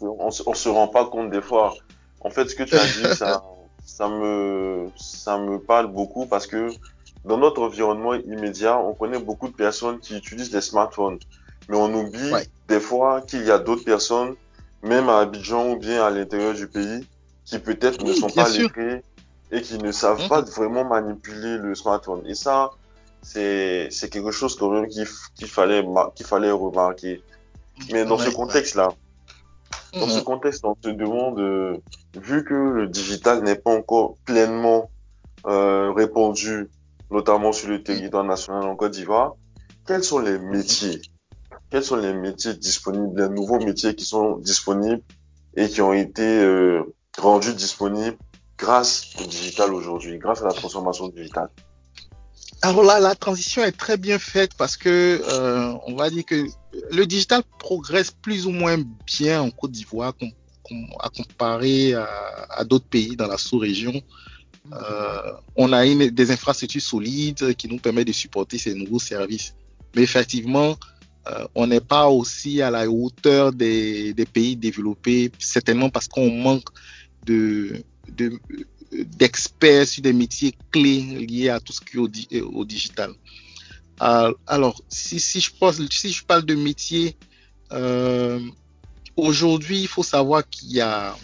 on, 0.00 0.30
se 0.30 0.68
rend 0.68 0.88
pas 0.88 1.06
compte 1.06 1.30
des 1.30 1.42
fois. 1.42 1.74
En 2.20 2.30
fait, 2.30 2.48
ce 2.48 2.54
que 2.54 2.62
tu 2.62 2.76
as 2.76 2.86
dit, 2.86 3.16
ça, 3.16 3.42
ça 3.84 4.08
me, 4.08 4.88
ça 4.96 5.38
me 5.38 5.58
parle 5.58 5.86
beaucoup 5.86 6.26
parce 6.26 6.46
que 6.46 6.70
dans 7.24 7.38
notre 7.38 7.62
environnement 7.62 8.14
immédiat, 8.14 8.78
on 8.78 8.94
connaît 8.94 9.18
beaucoup 9.18 9.48
de 9.48 9.54
personnes 9.54 9.98
qui 10.00 10.16
utilisent 10.16 10.50
des 10.50 10.60
smartphones. 10.60 11.18
Mais 11.68 11.76
on 11.76 11.92
oublie 11.92 12.32
des 12.68 12.80
fois 12.80 13.20
qu'il 13.20 13.44
y 13.44 13.50
a 13.50 13.58
d'autres 13.58 13.84
personnes, 13.84 14.34
même 14.82 15.08
à 15.08 15.20
Abidjan 15.20 15.70
ou 15.70 15.76
bien 15.76 16.04
à 16.04 16.10
l'intérieur 16.10 16.54
du 16.54 16.68
pays, 16.68 17.06
qui 17.44 17.58
peut-être 17.58 18.04
ne 18.04 18.12
sont 18.12 18.28
pas 18.28 18.48
lettrées 18.48 19.02
et 19.50 19.62
qui 19.62 19.78
ne 19.78 19.92
savent 19.92 20.28
pas 20.28 20.42
vraiment 20.42 20.84
manipuler 20.84 21.58
le 21.58 21.74
smartphone. 21.74 22.22
Et 22.26 22.34
ça, 22.34 22.70
c'est, 23.22 23.88
quelque 24.10 24.30
chose 24.30 24.56
quand 24.56 24.70
même 24.70 24.88
qu'il, 24.88 25.06
qu'il 25.34 25.48
fallait, 25.48 25.84
qu'il 26.14 26.26
fallait 26.26 26.50
remarquer. 26.50 27.22
Mais 27.92 28.04
dans 28.04 28.18
ce 28.18 28.30
contexte-là, 28.30 28.88
dans 29.92 30.08
ce 30.08 30.20
contexte, 30.20 30.64
on 30.64 30.76
se 30.82 30.90
demande, 30.90 31.38
euh, 31.38 31.76
vu 32.14 32.44
que 32.44 32.54
le 32.54 32.86
digital 32.86 33.42
n'est 33.42 33.56
pas 33.56 33.74
encore 33.74 34.16
pleinement 34.24 34.90
euh, 35.46 35.92
répandu, 35.92 36.68
notamment 37.10 37.52
sur 37.52 37.68
le 37.68 37.82
territoire 37.82 38.24
national 38.24 38.64
en 38.64 38.76
Côte 38.76 38.92
d'Ivoire, 38.92 39.36
quels 39.86 40.04
sont 40.04 40.18
les 40.18 40.38
métiers? 40.38 41.00
Quels 41.70 41.82
sont 41.82 41.96
les 41.96 42.12
métiers 42.12 42.54
disponibles, 42.54 43.22
les 43.22 43.28
nouveaux 43.28 43.58
métiers 43.58 43.94
qui 43.94 44.04
sont 44.04 44.36
disponibles 44.38 45.02
et 45.56 45.68
qui 45.68 45.80
ont 45.80 45.92
été 45.92 46.22
euh, 46.22 46.82
rendus 47.18 47.54
disponibles 47.54 48.16
grâce 48.58 49.14
au 49.20 49.26
digital 49.26 49.72
aujourd'hui, 49.72 50.18
grâce 50.18 50.42
à 50.42 50.46
la 50.46 50.52
transformation 50.52 51.08
digitale? 51.08 51.48
Alors 52.62 52.82
là, 52.82 53.00
la 53.00 53.14
transition 53.14 53.62
est 53.64 53.76
très 53.76 53.96
bien 53.96 54.18
faite 54.18 54.52
parce 54.56 54.76
que 54.76 55.22
euh, 55.28 55.72
on 55.86 55.94
va 55.94 56.10
dire 56.10 56.24
que 56.24 56.46
le 56.90 57.06
digital 57.06 57.42
progresse 57.58 58.10
plus 58.10 58.46
ou 58.46 58.50
moins 58.50 58.78
bien 59.06 59.42
en 59.42 59.50
Côte 59.50 59.72
d'Ivoire 59.72 60.14
à 61.00 61.08
comparer 61.10 61.94
à, 61.94 62.64
d'autres 62.64 62.86
pays 62.86 63.14
dans 63.16 63.26
la 63.26 63.38
sous-région. 63.38 64.00
Euh, 64.72 65.32
on 65.54 65.72
a 65.72 65.86
une, 65.86 66.10
des 66.10 66.30
infrastructures 66.32 66.82
solides 66.82 67.54
qui 67.54 67.68
nous 67.68 67.78
permettent 67.78 68.08
de 68.08 68.12
supporter 68.12 68.58
ces 68.58 68.74
nouveaux 68.74 68.98
services. 68.98 69.54
Mais 69.94 70.02
effectivement, 70.02 70.76
euh, 71.28 71.46
on 71.54 71.66
n'est 71.66 71.80
pas 71.80 72.08
aussi 72.08 72.62
à 72.62 72.70
la 72.70 72.88
hauteur 72.90 73.52
des, 73.52 74.14
pays 74.32 74.56
développés, 74.56 75.30
certainement 75.38 75.88
parce 75.88 76.08
qu'on 76.08 76.30
manque 76.30 76.68
de, 77.24 77.82
d'experts 79.04 79.86
sur 79.86 80.02
des 80.02 80.12
métiers 80.12 80.54
clés 80.70 81.00
liés 81.26 81.48
à 81.48 81.60
tout 81.60 81.72
ce 81.72 81.80
qui 81.80 81.96
est 82.30 82.40
au, 82.40 82.64
digital. 82.64 83.12
Euh, 84.02 84.32
alors, 84.46 84.80
si, 84.88 85.18
si, 85.20 85.40
je 85.40 85.52
pose, 85.52 85.86
si 85.90 86.12
je 86.12 86.24
parle 86.24 86.44
de 86.44 86.54
métiers, 86.54 87.16
euh, 87.72 88.40
aujourd'hui, 89.16 89.80
il 89.82 89.88
faut 89.88 90.02
savoir 90.02 90.48
qu'il 90.48 90.72
y 90.72 90.80
a 90.80 91.16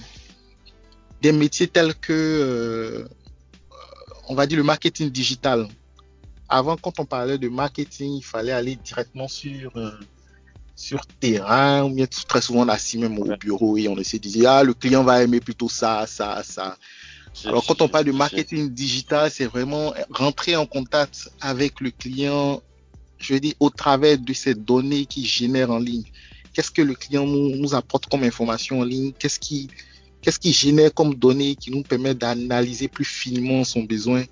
des 1.20 1.32
métiers 1.32 1.68
tels 1.68 1.94
que, 1.94 2.12
euh, 2.12 3.08
on 4.28 4.34
va 4.34 4.46
dire, 4.46 4.58
le 4.58 4.64
marketing 4.64 5.10
digital. 5.10 5.68
Avant, 6.48 6.76
quand 6.76 6.98
on 6.98 7.04
parlait 7.04 7.38
de 7.38 7.48
marketing, 7.48 8.16
il 8.18 8.24
fallait 8.24 8.52
aller 8.52 8.76
directement 8.76 9.28
sur, 9.28 9.72
sur 10.74 11.06
terrain, 11.06 11.84
ou 11.84 11.94
bien 11.94 12.06
très 12.06 12.40
souvent 12.40 12.66
assis 12.68 12.98
même 12.98 13.18
au 13.18 13.36
bureau 13.36 13.76
et 13.76 13.88
on 13.88 14.02
se 14.02 14.16
disait, 14.16 14.46
ah, 14.46 14.62
le 14.62 14.74
client 14.74 15.04
va 15.04 15.22
aimer 15.22 15.40
plutôt 15.40 15.68
ça, 15.68 16.06
ça, 16.06 16.42
ça. 16.42 16.76
Alors, 17.44 17.64
quand 17.66 17.80
on 17.82 17.88
parle 17.88 18.04
de 18.04 18.12
marketing 18.12 18.70
digital, 18.70 19.30
c'est 19.30 19.46
vraiment 19.46 19.94
rentrer 20.10 20.54
en 20.56 20.66
contact 20.66 21.30
avec 21.40 21.80
le 21.80 21.90
client, 21.90 22.62
je 23.18 23.34
veux 23.34 23.40
dire, 23.40 23.54
au 23.58 23.70
travers 23.70 24.18
de 24.18 24.32
ces 24.32 24.54
données 24.54 25.06
qu'il 25.06 25.26
génère 25.26 25.70
en 25.70 25.78
ligne. 25.78 26.04
Qu'est-ce 26.52 26.70
que 26.70 26.82
le 26.82 26.94
client 26.94 27.26
nous, 27.26 27.74
apporte 27.74 28.06
comme 28.06 28.22
information 28.24 28.80
en 28.80 28.84
ligne? 28.84 29.12
Qu'est-ce 29.18 29.40
qui, 29.40 29.68
qu'est-ce 30.20 30.38
qui 30.38 30.52
génère 30.52 30.92
comme 30.92 31.14
données 31.14 31.56
qui 31.56 31.70
nous 31.70 31.82
permet 31.82 32.14
d'analyser 32.14 32.88
plus 32.88 33.04
finement 33.04 33.64
son 33.64 33.82
besoin? 33.82 34.24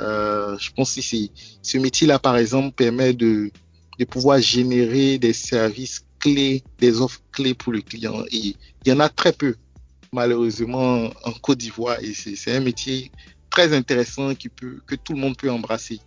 Euh, 0.00 0.56
je 0.58 0.70
pense 0.70 0.94
que 0.94 1.00
ce 1.00 1.78
métier-là, 1.78 2.18
par 2.18 2.36
exemple, 2.36 2.72
permet 2.72 3.12
de, 3.12 3.50
de 3.98 4.04
pouvoir 4.04 4.40
générer 4.40 5.18
des 5.18 5.32
services 5.32 6.04
clés, 6.18 6.62
des 6.78 7.00
offres 7.00 7.20
clés 7.32 7.54
pour 7.54 7.72
le 7.72 7.80
client. 7.80 8.24
Et 8.30 8.56
il 8.84 8.88
y 8.88 8.92
en 8.92 9.00
a 9.00 9.08
très 9.08 9.32
peu 9.32 9.56
malheureusement 10.14 11.10
en 11.24 11.32
Côte 11.42 11.58
d'Ivoire 11.58 11.98
et 12.00 12.14
c'est 12.14 12.56
un 12.56 12.60
métier 12.60 13.10
très 13.50 13.72
intéressant 13.74 14.34
qui 14.34 14.48
peut, 14.48 14.80
que 14.86 14.94
tout 14.94 15.12
le 15.12 15.18
monde 15.18 15.36
peut 15.36 15.50
embrasser. 15.50 16.00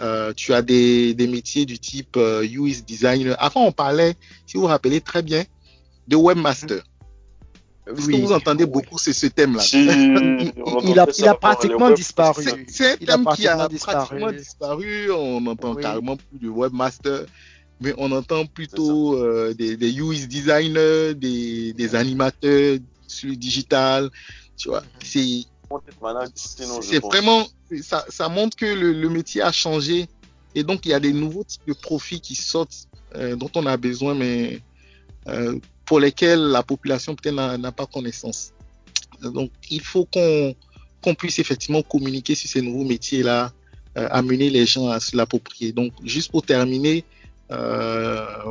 Euh, 0.00 0.32
tu 0.34 0.52
as 0.52 0.62
des, 0.62 1.14
des, 1.14 1.28
métiers 1.28 1.64
du 1.64 1.78
type 1.78 2.16
euh, 2.16 2.44
UX 2.44 2.82
designer. 2.84 3.36
Avant, 3.38 3.66
on 3.66 3.72
parlait, 3.72 4.14
si 4.46 4.56
vous 4.56 4.62
vous 4.62 4.66
rappelez 4.68 5.00
très 5.00 5.22
bien, 5.22 5.44
de 6.08 6.16
webmaster. 6.16 6.82
Est-ce 7.86 8.08
que 8.08 8.16
vous 8.16 8.32
entendez 8.32 8.66
beaucoup 8.66 8.98
ce, 8.98 9.12
ce 9.12 9.26
thème-là 9.26 9.62
il, 9.72 10.98
a, 10.98 11.06
il 11.18 11.28
a 11.28 11.34
pratiquement 11.34 11.90
disparu. 11.90 12.44
C'est 12.68 12.92
un 12.92 12.96
thème 12.96 13.26
qui 13.34 13.46
a 13.46 13.68
pratiquement 13.68 14.32
disparu. 14.32 15.10
On 15.10 15.44
entend 15.46 15.74
carrément 15.74 16.16
plus 16.16 16.38
de 16.40 16.48
webmaster, 16.48 17.26
mais 17.80 17.92
on 17.98 18.10
entend 18.12 18.46
plutôt 18.46 19.16
euh, 19.16 19.52
des, 19.54 19.76
des 19.76 20.00
UX 20.00 20.26
designers, 20.28 21.14
des, 21.14 21.72
des 21.72 21.94
animateurs, 21.94 22.78
sur 23.12 23.28
le 23.28 23.36
digital, 23.36 24.10
tu 24.56 24.68
vois. 24.68 24.82
C'est 25.02 25.44
c'est 26.80 26.98
vraiment, 27.00 27.46
ça, 27.80 28.04
ça, 28.08 28.28
montre 28.28 28.56
que 28.56 28.66
le, 28.66 28.92
le, 28.92 29.08
métier 29.08 29.40
a 29.40 29.52
changé 29.52 30.06
et 30.54 30.62
donc 30.64 30.84
il 30.84 30.90
y 30.90 30.94
a 30.94 31.00
des 31.00 31.12
nouveaux 31.12 31.44
types 31.44 31.66
de 31.66 31.72
profits 31.72 32.20
qui 32.20 32.34
sortent 32.34 32.88
euh, 33.14 33.36
dont 33.36 33.50
on 33.54 33.66
a 33.66 33.76
besoin, 33.76 34.14
mais 34.14 34.60
euh, 35.28 35.58
pour 35.84 36.00
lesquels 36.00 36.40
la 36.40 36.62
population 36.62 37.14
peut-être 37.14 37.34
n'a 37.34 37.72
pas 37.72 37.86
connaissance. 37.86 38.52
Donc 39.22 39.50
il 39.70 39.80
faut 39.80 40.04
qu'on 40.04 40.54
qu'on 41.02 41.14
puisse 41.14 41.38
effectivement 41.40 41.82
communiquer 41.82 42.34
sur 42.34 42.48
ces 42.48 42.62
nouveaux 42.62 42.84
métiers-là, 42.84 43.52
euh, 43.96 44.06
amener 44.10 44.50
les 44.50 44.66
gens 44.66 44.88
à 44.88 45.00
se 45.00 45.16
l'approprier. 45.16 45.72
Donc 45.72 45.92
juste 46.04 46.30
pour 46.30 46.44
terminer, 46.44 47.04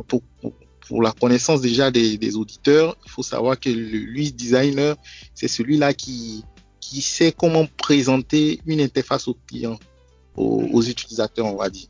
pour, 0.06 0.22
pour, 0.40 0.52
pour 0.86 1.02
la 1.02 1.12
connaissance 1.12 1.60
déjà 1.60 1.90
des, 1.90 2.18
des 2.18 2.36
auditeurs, 2.36 2.96
il 3.04 3.10
faut 3.10 3.22
savoir 3.22 3.58
que 3.58 3.68
le 3.68 3.98
UX 3.98 4.32
designer, 4.32 4.96
c'est 5.34 5.48
celui-là 5.48 5.94
qui, 5.94 6.44
qui 6.80 7.00
sait 7.00 7.32
comment 7.32 7.66
présenter 7.76 8.60
une 8.66 8.80
interface 8.80 9.28
au 9.28 9.34
client, 9.46 9.78
aux, 10.36 10.68
aux, 10.72 10.82
utilisateurs, 10.82 11.46
on 11.46 11.56
va 11.56 11.70
dire. 11.70 11.88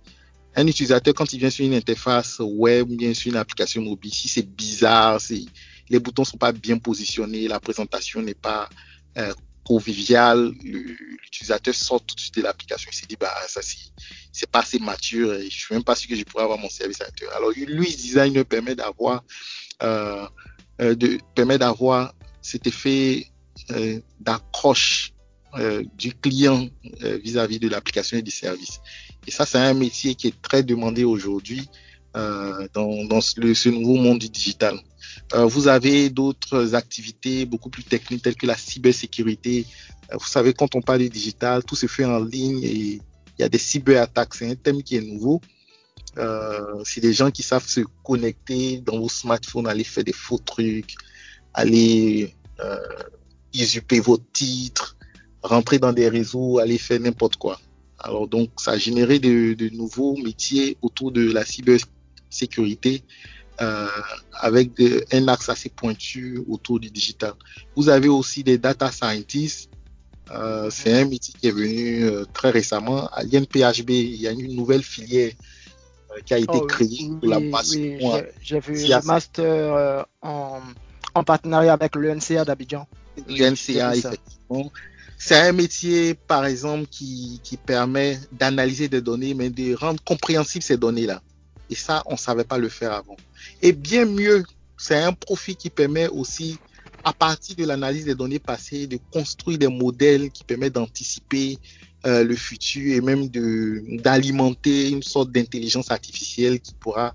Un 0.54 0.66
utilisateur, 0.66 1.14
quand 1.14 1.32
il 1.32 1.38
vient 1.38 1.50
sur 1.50 1.64
une 1.64 1.74
interface 1.74 2.38
web 2.40 2.90
ou 2.90 2.96
bien 2.96 3.14
sur 3.14 3.30
une 3.30 3.38
application 3.38 3.80
mobile, 3.82 4.12
si 4.12 4.28
c'est 4.28 4.46
bizarre, 4.46 5.20
si 5.20 5.48
les 5.88 5.98
boutons 5.98 6.24
sont 6.24 6.36
pas 6.36 6.52
bien 6.52 6.78
positionnés, 6.78 7.48
la 7.48 7.58
présentation 7.58 8.20
n'est 8.20 8.34
pas 8.34 8.68
euh, 9.16 9.32
conviviale, 9.64 10.52
l'utilisateur 10.62 11.74
sort 11.74 12.04
tout 12.04 12.14
de 12.14 12.20
suite 12.20 12.34
de 12.36 12.42
l'application, 12.42 12.90
il 12.92 12.96
se 12.96 13.06
dit, 13.06 13.16
bah, 13.16 13.32
ça, 13.46 13.60
c'est 14.32 14.50
pas 14.50 14.60
assez 14.60 14.78
mature 14.78 15.34
et 15.34 15.48
je 15.48 15.56
suis 15.56 15.74
même 15.74 15.84
pas 15.84 15.94
sûr 15.94 16.08
que 16.08 16.16
je 16.16 16.24
pourrais 16.24 16.44
avoir 16.44 16.58
mon 16.58 16.68
service 16.68 17.00
actuel. 17.00 17.28
Alors, 17.34 17.50
lui, 17.50 17.86
design 17.94 18.44
permet 18.44 18.74
d'avoir, 18.74 19.24
euh, 19.82 20.26
euh, 20.80 21.18
permet 21.34 21.58
d'avoir 21.58 22.14
cet 22.40 22.66
effet 22.66 23.26
euh, 23.70 24.00
d'accroche 24.20 25.12
du 25.98 26.14
client 26.14 26.66
vis-à-vis 27.22 27.58
de 27.58 27.68
l'application 27.68 28.16
et 28.16 28.22
du 28.22 28.30
service. 28.30 28.80
Et 29.26 29.30
ça, 29.30 29.44
c'est 29.44 29.58
un 29.58 29.74
métier 29.74 30.14
qui 30.14 30.28
est 30.28 30.40
très 30.40 30.62
demandé 30.62 31.04
aujourd'hui 31.04 31.68
dans, 32.14 33.20
ce, 33.20 33.52
ce, 33.52 33.68
nouveau 33.68 33.96
monde 33.96 34.18
du 34.18 34.30
digital. 34.30 34.80
Vous 35.34 35.68
avez 35.68 36.10
d'autres 36.10 36.74
activités 36.74 37.46
beaucoup 37.46 37.70
plus 37.70 37.84
techniques 37.84 38.22
telles 38.22 38.36
que 38.36 38.46
la 38.46 38.56
cybersécurité. 38.56 39.66
vous 40.12 40.26
savez, 40.26 40.52
quand 40.52 40.74
on 40.74 40.82
parle 40.82 41.00
du 41.00 41.08
digital, 41.08 41.64
tout 41.64 41.76
se 41.76 41.86
fait 41.86 42.04
en 42.04 42.18
ligne 42.18 42.62
et 42.62 43.00
il 43.38 43.42
y 43.42 43.44
a 43.44 43.48
des 43.48 43.58
cyberattaques, 43.58 44.34
c'est 44.34 44.50
un 44.50 44.54
thème 44.54 44.82
qui 44.82 44.96
est 44.96 45.00
nouveau. 45.00 45.40
Euh, 46.18 46.82
c'est 46.84 47.00
des 47.00 47.12
gens 47.12 47.30
qui 47.30 47.42
savent 47.42 47.66
se 47.66 47.80
connecter 48.02 48.78
dans 48.78 48.98
vos 48.98 49.08
smartphones, 49.08 49.66
aller 49.66 49.84
faire 49.84 50.04
des 50.04 50.12
faux 50.12 50.38
trucs, 50.38 50.94
aller 51.54 52.34
euh, 52.60 52.76
usurper 53.54 54.00
vos 54.00 54.18
titres, 54.18 54.96
rentrer 55.42 55.78
dans 55.78 55.92
des 55.92 56.08
réseaux, 56.08 56.58
aller 56.58 56.78
faire 56.78 57.00
n'importe 57.00 57.36
quoi. 57.36 57.58
Alors 57.98 58.28
donc, 58.28 58.50
ça 58.58 58.72
a 58.72 58.78
généré 58.78 59.18
de, 59.18 59.74
nouveaux 59.74 60.16
métiers 60.16 60.76
autour 60.82 61.12
de 61.12 61.32
la 61.32 61.44
cybersécurité 61.44 63.02
euh, 63.60 63.86
avec 64.40 64.74
de, 64.76 65.04
un 65.12 65.28
axe 65.28 65.48
assez 65.48 65.68
pointu 65.68 66.40
autour 66.48 66.80
du 66.80 66.90
digital. 66.90 67.34
Vous 67.76 67.88
avez 67.88 68.08
aussi 68.08 68.42
des 68.42 68.58
data 68.58 68.90
scientists. 68.90 69.70
Euh, 70.30 70.70
c'est 70.70 70.92
un 71.00 71.04
métier 71.04 71.34
qui 71.38 71.48
est 71.48 71.52
venu 71.52 72.04
euh, 72.04 72.24
très 72.32 72.50
récemment. 72.50 73.06
À 73.08 73.22
l'INPHB, 73.24 73.90
il 73.90 74.16
y 74.20 74.26
a 74.28 74.30
une 74.32 74.54
nouvelle 74.56 74.82
filière 74.82 75.32
qui 76.24 76.34
a 76.34 76.38
été 76.38 76.48
Oh, 76.52 76.66
créée 76.66 76.88
oui, 76.90 77.10
pour 77.20 77.28
la 77.28 77.38
oui, 77.38 77.50
j'ai- 78.42 78.60
vu 78.60 78.74
le 78.86 79.06
master 79.06 80.06
en, 80.22 80.60
en 81.14 81.24
partenariat 81.24 81.72
avec 81.72 81.94
le 81.96 82.08
NCA 82.14 82.44
d'Abidjan. 82.44 82.86
l'UNCA, 83.28 83.96
effectivement. 83.96 84.70
C'est 85.18 85.36
un 85.38 85.52
métier, 85.52 86.14
par 86.14 86.44
exemple, 86.46 86.86
qui, 86.90 87.40
qui 87.44 87.56
permet 87.56 88.18
d'analyser 88.32 88.88
des 88.88 89.00
données, 89.00 89.34
mais 89.34 89.50
de 89.50 89.74
rendre 89.74 90.02
compréhensibles 90.04 90.64
ces 90.64 90.76
données-là. 90.76 91.22
Et 91.72 91.74
ça, 91.74 92.02
on 92.04 92.12
ne 92.12 92.18
savait 92.18 92.44
pas 92.44 92.58
le 92.58 92.68
faire 92.68 92.92
avant. 92.92 93.16
Et 93.62 93.72
bien 93.72 94.04
mieux, 94.04 94.44
c'est 94.76 95.02
un 95.02 95.14
profil 95.14 95.56
qui 95.56 95.70
permet 95.70 96.06
aussi, 96.08 96.58
à 97.02 97.14
partir 97.14 97.56
de 97.56 97.64
l'analyse 97.64 98.04
des 98.04 98.14
données 98.14 98.38
passées, 98.38 98.86
de 98.86 98.98
construire 99.10 99.56
des 99.56 99.68
modèles 99.68 100.30
qui 100.30 100.44
permettent 100.44 100.74
d'anticiper 100.74 101.58
euh, 102.04 102.24
le 102.24 102.36
futur 102.36 102.94
et 102.94 103.00
même 103.00 103.28
d'alimenter 103.28 104.90
une 104.90 105.02
sorte 105.02 105.32
d'intelligence 105.32 105.90
artificielle 105.90 106.60
qui 106.60 106.74
pourra 106.74 107.14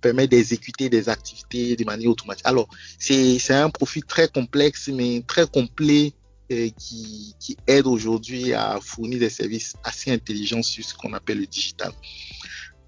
permettre 0.00 0.30
d'exécuter 0.30 0.88
des 0.88 1.08
activités 1.08 1.74
de 1.74 1.84
manière 1.84 2.10
automatique. 2.10 2.46
Alors, 2.46 2.68
c'est 3.00 3.50
un 3.50 3.68
profil 3.68 4.04
très 4.04 4.28
complexe, 4.28 4.88
mais 4.94 5.24
très 5.26 5.48
complet 5.48 6.12
euh, 6.52 6.68
qui, 6.78 7.34
qui 7.40 7.56
aide 7.66 7.88
aujourd'hui 7.88 8.52
à 8.52 8.78
fournir 8.80 9.18
des 9.18 9.28
services 9.28 9.74
assez 9.82 10.12
intelligents 10.12 10.62
sur 10.62 10.84
ce 10.84 10.94
qu'on 10.94 11.14
appelle 11.14 11.40
le 11.40 11.46
digital. 11.46 11.90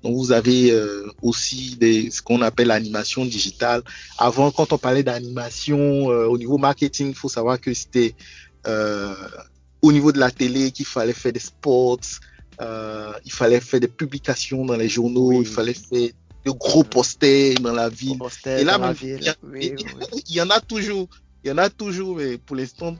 Donc, 0.02 0.16
vous 0.16 0.32
avez 0.32 0.70
euh, 0.72 1.06
aussi 1.22 1.76
des, 1.76 2.10
ce 2.10 2.22
qu'on 2.22 2.40
appelle 2.42 2.68
l'animation 2.68 3.24
digitale. 3.24 3.82
Avant, 4.18 4.50
quand 4.50 4.72
on 4.72 4.78
parlait 4.78 5.02
d'animation 5.02 6.10
euh, 6.10 6.26
au 6.26 6.38
niveau 6.38 6.56
marketing, 6.58 7.08
il 7.10 7.14
faut 7.14 7.28
savoir 7.28 7.60
que 7.60 7.74
c'était 7.74 8.14
euh, 8.66 9.14
au 9.82 9.92
niveau 9.92 10.12
de 10.12 10.18
la 10.18 10.30
télé 10.30 10.70
qu'il 10.70 10.86
fallait 10.86 11.12
faire 11.12 11.32
des 11.32 11.40
sports, 11.40 11.98
euh, 12.60 13.12
il 13.24 13.32
fallait 13.32 13.60
faire 13.60 13.80
des 13.80 13.88
publications 13.88 14.64
dans 14.64 14.76
les 14.76 14.88
journaux, 14.88 15.28
Oui. 15.28 15.38
il 15.40 15.46
fallait 15.46 15.74
faire 15.74 16.10
de 16.44 16.50
gros 16.52 16.84
posters 16.84 17.54
dans 17.60 17.72
la 17.72 17.88
ville. 17.90 18.18
Et 18.46 18.64
là, 18.64 18.78
dans 18.78 18.86
la 18.86 18.92
ville. 18.94 19.18
il 19.20 19.26
y 19.26 19.28
a- 19.28 19.36
Oui, 19.42 19.74
oui, 19.76 19.84
oui. 20.12 20.22
il 20.28 20.34
y 20.34 20.40
en 20.40 20.48
a 20.50 20.60
toujours, 20.60 21.08
il 21.44 21.48
y 21.48 21.52
en 21.52 21.58
a 21.58 21.68
toujours, 21.70 22.16
mais 22.16 22.38
pour 22.38 22.56
l'instant, 22.56 22.96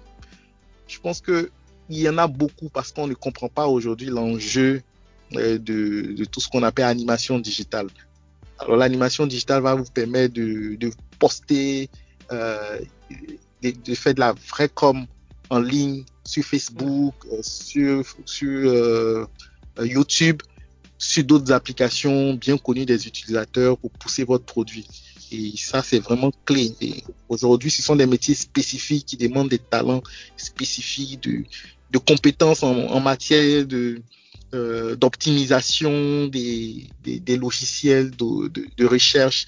je 0.87 0.99
pense 0.99 1.21
que 1.21 1.51
il 1.89 1.99
y 1.99 2.09
en 2.09 2.19
a 2.19 2.27
beaucoup 2.29 2.69
parce 2.69 2.93
qu'on 2.93 3.07
ne 3.07 3.15
comprend 3.15 3.49
pas 3.49 3.67
aujourd'hui 3.67 4.07
l'enjeu 4.09 4.83
de, 5.33 5.57
de 6.13 6.25
tout 6.25 6.41
ce 6.41 6.49
qu'on 6.49 6.63
appelle 6.63 6.87
animation 6.87 7.39
digitale. 7.39 7.89
Alors 8.61 8.77
l'animation 8.77 9.27
digitale 9.27 9.63
va 9.63 9.75
vous 9.75 9.85
permettre 9.85 10.35
de, 10.35 10.91
poster, 11.19 11.89
euh, 12.31 12.79
de, 13.63 13.95
faire 13.95 14.15
de 14.15 14.21
la 14.21 14.35
vraie 14.49 14.69
com 14.69 15.07
en 15.49 15.61
ligne 15.61 16.05
sur 16.25 16.45
Facebook, 16.45 17.15
euh, 17.33 17.41
sur, 17.43 18.05
euh, 18.47 19.27
euh, 19.79 19.87
YouTube, 19.87 20.43
sur 20.99 21.25
d'autres 21.25 21.53
applications 21.53 22.35
bien 22.35 22.59
connues 22.59 22.85
des 22.85 23.07
utilisateurs 23.07 23.79
pour 23.79 23.91
pousser 23.93 24.25
votre 24.25 24.45
produit. 24.45 24.87
Et 25.33 25.53
ça, 25.57 25.83
c'est 25.83 26.01
vraiment 26.01 26.33
clé. 26.45 26.75
Aujourd'hui, 27.29 27.71
ce 27.71 27.83
sont 27.83 27.97
des 27.97 28.07
métiers 28.07 28.35
spécifiques 28.35 29.07
qui 29.07 29.17
demandent 29.17 29.49
des 29.49 29.59
talents 29.59 30.03
spécifiques, 30.37 31.23
de, 31.23 31.99
compétences 31.99 32.63
en, 32.63 32.75
en 32.77 33.01
matière 33.01 33.65
de 33.65 34.03
euh, 34.55 34.97
d'optimisation 34.97 36.27
des, 36.27 36.89
des, 37.03 37.21
des 37.21 37.37
logiciels 37.37 38.11
de, 38.11 38.49
de, 38.49 38.67
de 38.77 38.87
recherche. 38.87 39.47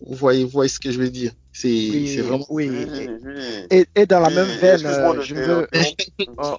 Vous 0.00 0.14
voyez, 0.16 0.44
vous 0.44 0.50
voyez 0.50 0.68
ce 0.70 0.80
que 0.80 0.90
je 0.90 0.98
veux 0.98 1.10
dire 1.10 1.32
C'est 1.52 1.68
Oui, 1.68 2.08
c'est 2.14 2.22
vraiment. 2.22 2.46
oui. 2.48 2.68
Oui, 2.70 3.08
oui. 3.22 3.66
Et, 3.70 3.86
et 3.94 4.06
dans 4.06 4.20
la 4.20 4.28
Oui, 4.28 4.34
même 4.34 4.48
veine, 4.58 4.86
euh, 4.86 5.14
de 5.14 5.20
je 5.22 5.34
veux. 5.34 5.68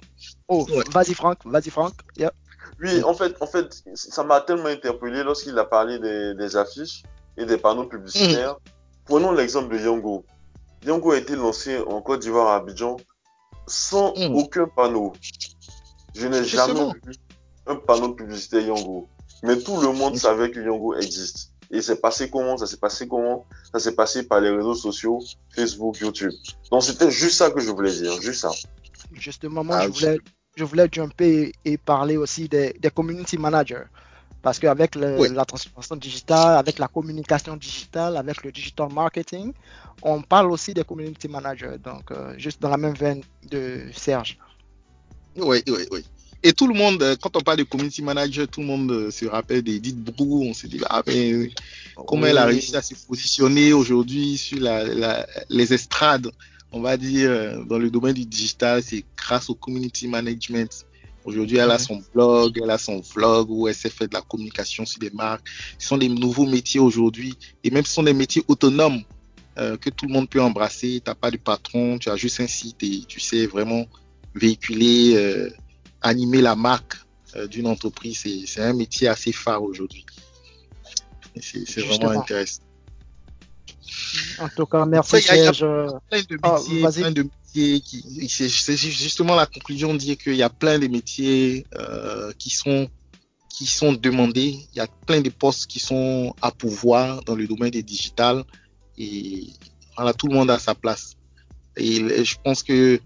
Oh, 0.48 0.64
Ouais. 0.70 0.84
vas-y 0.92 1.14
Franck, 1.14 1.38
vas-y 1.44 1.70
Franck. 1.70 1.94
Yeah. 2.16 2.32
Oui, 2.80 3.02
en 3.02 3.14
fait, 3.14 3.34
en 3.40 3.46
fait, 3.46 3.82
ça 3.94 4.22
m'a 4.22 4.40
tellement 4.40 4.66
interpellé 4.66 5.22
lorsqu'il 5.24 5.58
a 5.58 5.64
parlé 5.64 5.98
des, 5.98 6.34
des 6.34 6.56
affiches 6.56 7.02
et 7.36 7.44
des 7.44 7.56
panneaux 7.56 7.86
publicitaires. 7.86 8.56
Prenons 9.06 9.32
l'exemple 9.32 9.74
de 9.76 9.82
Yango. 9.82 10.24
Yango 10.84 11.10
a 11.12 11.18
été 11.18 11.34
lancé 11.34 11.78
en 11.78 12.00
Côte 12.00 12.20
d'Ivoire 12.22 12.48
à 12.48 12.56
Abidjan 12.56 12.96
sans 13.66 14.12
aucun 14.34 14.68
panneau. 14.68 15.12
Je 16.14 16.28
n'ai 16.28 16.44
jamais 16.44 16.84
vu 17.04 17.12
un 17.66 17.76
panneau 17.76 18.08
de 18.08 18.14
publicité 18.14 18.62
Yango. 18.62 19.08
Mais 19.42 19.58
tout 19.58 19.80
le 19.80 19.92
monde 19.92 20.16
savait 20.16 20.50
que 20.50 20.60
Yango 20.60 20.94
existe. 20.94 21.52
Et 21.70 21.82
c'est 21.82 22.00
passé 22.00 22.30
comment? 22.30 22.56
Ça 22.56 22.66
s'est 22.66 22.76
passé 22.76 23.08
comment? 23.08 23.44
Ça 23.72 23.78
s'est 23.80 23.94
passé 23.94 24.22
par 24.22 24.40
les 24.40 24.50
réseaux 24.50 24.74
sociaux, 24.74 25.20
Facebook, 25.50 25.98
YouTube. 25.98 26.32
Donc 26.70 26.82
c'était 26.84 27.10
juste 27.10 27.36
ça 27.36 27.50
que 27.50 27.60
je 27.60 27.70
voulais 27.70 27.92
dire, 27.92 28.20
juste 28.20 28.40
ça. 28.42 28.50
Justement, 29.12 29.64
moi, 29.64 29.78
Ah, 29.80 29.86
je 29.86 29.88
voulais, 29.92 30.18
je 30.56 30.64
voulais 30.64 30.88
jumper 30.90 31.52
et, 31.64 31.76
parler 31.76 32.16
aussi 32.16 32.48
des, 32.48 32.72
des 32.78 32.90
community 32.90 33.36
managers. 33.36 33.84
Parce 34.42 34.60
qu'avec 34.60 34.94
Oui. 34.96 35.28
la 35.34 35.44
transformation 35.44 35.96
digitale, 35.96 36.56
avec 36.56 36.78
la 36.78 36.86
communication 36.86 37.56
digitale, 37.56 38.16
avec 38.16 38.44
le 38.44 38.52
digital 38.52 38.92
marketing, 38.92 39.52
on 40.02 40.22
parle 40.22 40.52
aussi 40.52 40.72
des 40.72 40.84
community 40.84 41.26
managers. 41.26 41.78
Donc, 41.82 42.12
euh, 42.12 42.34
juste 42.38 42.62
dans 42.62 42.68
la 42.68 42.76
même 42.76 42.94
veine 42.94 43.22
de 43.50 43.88
Serge. 43.92 44.38
Oui, 45.36 45.64
oui, 45.66 45.88
oui. 45.90 46.04
Et 46.42 46.52
tout 46.52 46.66
le 46.68 46.74
monde, 46.74 47.02
euh, 47.02 47.16
quand 47.20 47.36
on 47.36 47.40
parle 47.40 47.58
de 47.58 47.62
community 47.64 48.02
manager, 48.02 48.46
tout 48.46 48.60
le 48.60 48.66
monde 48.66 48.90
euh, 48.92 49.10
se 49.10 49.24
rappelle 49.26 49.62
des 49.62 49.80
dites 49.80 49.98
Brou. 49.98 50.44
On 50.44 50.54
se 50.54 50.66
dit, 50.66 50.80
ah, 50.88 51.02
mais 51.06 51.32
euh, 51.32 51.48
comment 52.06 52.26
elle 52.26 52.38
a 52.38 52.44
réussi 52.46 52.76
à 52.76 52.82
se 52.82 52.94
positionner 53.06 53.72
aujourd'hui 53.72 54.36
sur 54.36 54.60
la, 54.60 54.84
la- 54.84 55.26
les 55.48 55.72
estrades, 55.72 56.30
on 56.72 56.80
va 56.80 56.96
dire, 56.96 57.64
dans 57.66 57.78
le 57.78 57.90
domaine 57.90 58.14
du 58.14 58.26
digital, 58.26 58.82
c'est 58.82 59.04
grâce 59.16 59.48
au 59.48 59.54
community 59.54 60.06
management. 60.08 60.70
Aujourd'hui, 61.24 61.56
elle 61.56 61.70
a 61.72 61.78
son 61.78 62.00
blog, 62.14 62.60
elle 62.62 62.70
a 62.70 62.78
son 62.78 63.00
vlog 63.00 63.48
où 63.50 63.66
elle 63.66 63.74
s'est 63.74 63.90
fait 63.90 64.06
de 64.06 64.14
la 64.14 64.20
communication 64.20 64.84
sur 64.86 65.00
des 65.00 65.10
marques. 65.10 65.44
Ce 65.78 65.88
sont 65.88 65.98
des 65.98 66.08
nouveaux 66.08 66.46
métiers 66.46 66.78
aujourd'hui 66.78 67.34
et 67.64 67.70
même 67.70 67.84
ce 67.84 67.94
sont 67.94 68.04
des 68.04 68.12
métiers 68.12 68.44
autonomes 68.46 69.02
euh, 69.58 69.76
que 69.76 69.90
tout 69.90 70.06
le 70.06 70.12
monde 70.12 70.28
peut 70.28 70.40
embrasser. 70.40 71.00
Tu 71.04 71.10
n'as 71.10 71.16
pas 71.16 71.32
de 71.32 71.36
patron, 71.38 71.98
tu 71.98 72.10
as 72.10 72.16
juste 72.16 72.38
un 72.40 72.46
site 72.46 72.80
et 72.82 73.02
tu 73.08 73.18
sais 73.18 73.46
vraiment 73.46 73.86
véhiculer, 74.36 75.14
euh, 75.16 75.50
animer 76.02 76.40
la 76.42 76.54
marque 76.56 76.94
euh, 77.36 77.46
d'une 77.46 77.66
entreprise. 77.66 78.20
C'est- 78.46 78.60
un 78.62 78.72
métier 78.72 79.08
assez 79.08 79.32
phare 79.32 79.62
aujourd'hui. 79.62 80.04
C'est 81.40 81.80
vraiment 81.82 82.10
intéressant. 82.20 82.62
En 84.38 84.48
tout 84.48 84.66
cas, 84.66 84.84
merci 84.86 85.16
il 85.18 85.26
y 85.36 85.46
a- 85.46 85.52
plein 85.52 86.22
de 86.22 86.38
Ah, 86.42 86.58
métiers, 86.58 86.80
vas-y. 86.80 87.00
plein 87.02 87.10
de 87.12 87.22
métiers 87.24 87.80
qui, 87.80 88.28
c'est 88.28 88.76
justement 88.76 89.34
la 89.34 89.46
conclusion 89.46 89.92
de 89.94 89.98
dire 89.98 90.16
qu'il 90.18 90.34
y 90.36 90.42
a 90.42 90.50
plein 90.50 90.78
de 90.78 90.86
métiers 90.86 91.66
euh, 91.78 92.32
qui 92.38 92.50
sont 92.50 92.88
qui 93.50 93.64
sont 93.66 93.94
demandés. 93.94 94.58
Il 94.72 94.76
y 94.76 94.80
a 94.80 94.86
plein 95.06 95.22
de 95.22 95.30
postes 95.30 95.66
qui 95.66 95.80
sont 95.80 96.34
à 96.42 96.50
pouvoir 96.50 97.22
dans 97.24 97.34
le 97.34 97.46
domaine 97.46 97.70
des 97.70 97.82
digital 97.82 98.44
et 98.98 99.46
voilà, 99.96 100.12
tout 100.12 100.28
le 100.28 100.34
monde 100.34 100.50
a 100.50 100.58
sa 100.58 100.74
place. 100.74 101.14
Et 101.76 102.24
je 102.24 102.36
pense 102.44 102.62
que 102.62 103.00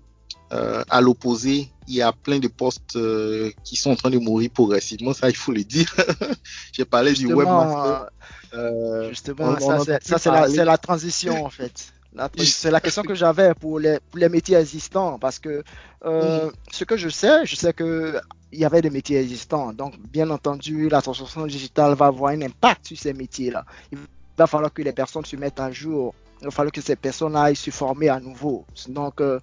euh, 0.52 0.82
à 0.90 1.00
l'opposé, 1.00 1.68
il 1.86 1.94
y 1.94 2.02
a 2.02 2.12
plein 2.12 2.38
de 2.38 2.48
postes 2.48 2.96
euh, 2.96 3.50
qui 3.64 3.76
sont 3.76 3.90
en 3.92 3.96
train 3.96 4.10
de 4.10 4.18
mourir 4.18 4.50
progressivement. 4.52 5.12
Ça, 5.12 5.28
il 5.28 5.36
faut 5.36 5.52
le 5.52 5.64
dire. 5.64 5.94
J'ai 6.72 6.84
parlé 6.84 7.12
du 7.12 7.20
justement, 7.22 7.38
webmaster. 7.38 8.02
euh, 8.02 8.06
Euh, 8.52 9.08
Justement, 9.10 9.54
on- 9.60 9.60
ça, 9.84 9.98
c'est, 10.02 10.18
ça, 10.18 10.64
la, 10.64 10.78
transition, 10.78 11.44
en 11.44 11.50
fait. 11.50 11.92
C'est 12.38 12.72
la 12.72 12.80
question 12.80 13.02
que 13.04 13.14
j'avais 13.14 13.54
pour 13.54 13.78
les, 13.78 14.00
pour 14.10 14.18
les 14.18 14.28
métiers 14.28 14.56
existants. 14.56 15.16
Parce 15.20 15.38
que 15.38 15.62
euh, 16.04 16.50
ce 16.72 16.82
que 16.84 16.96
je 16.96 17.08
sais, 17.08 17.46
je 17.46 17.54
sais 17.54 17.72
que 17.72 18.18
il 18.50 18.58
y 18.58 18.64
avait 18.64 18.82
des 18.82 18.90
métiers 18.90 19.20
existants. 19.20 19.72
Donc, 19.72 19.96
bien 20.10 20.28
entendu, 20.30 20.88
la 20.88 21.00
transformation 21.00 21.46
digitale 21.46 21.94
va 21.94 22.06
avoir 22.06 22.32
un 22.32 22.42
impact 22.42 22.88
sur 22.88 22.98
ces 22.98 23.12
métiers-là. 23.12 23.64
Il 23.92 23.98
va 24.36 24.48
falloir 24.48 24.72
que 24.72 24.82
les 24.82 24.92
personnes 24.92 25.24
se 25.24 25.36
mettent 25.36 25.60
à 25.60 25.70
jour. 25.70 26.12
Il 26.40 26.46
va 26.46 26.50
falloir 26.50 26.72
que 26.72 26.80
ces 26.80 26.96
personnes 26.96 27.36
aillent 27.36 27.54
se 27.54 27.70
former 27.70 28.08
à 28.08 28.18
nouveau. 28.18 28.64
Donc, 28.88 29.20
euh, 29.20 29.38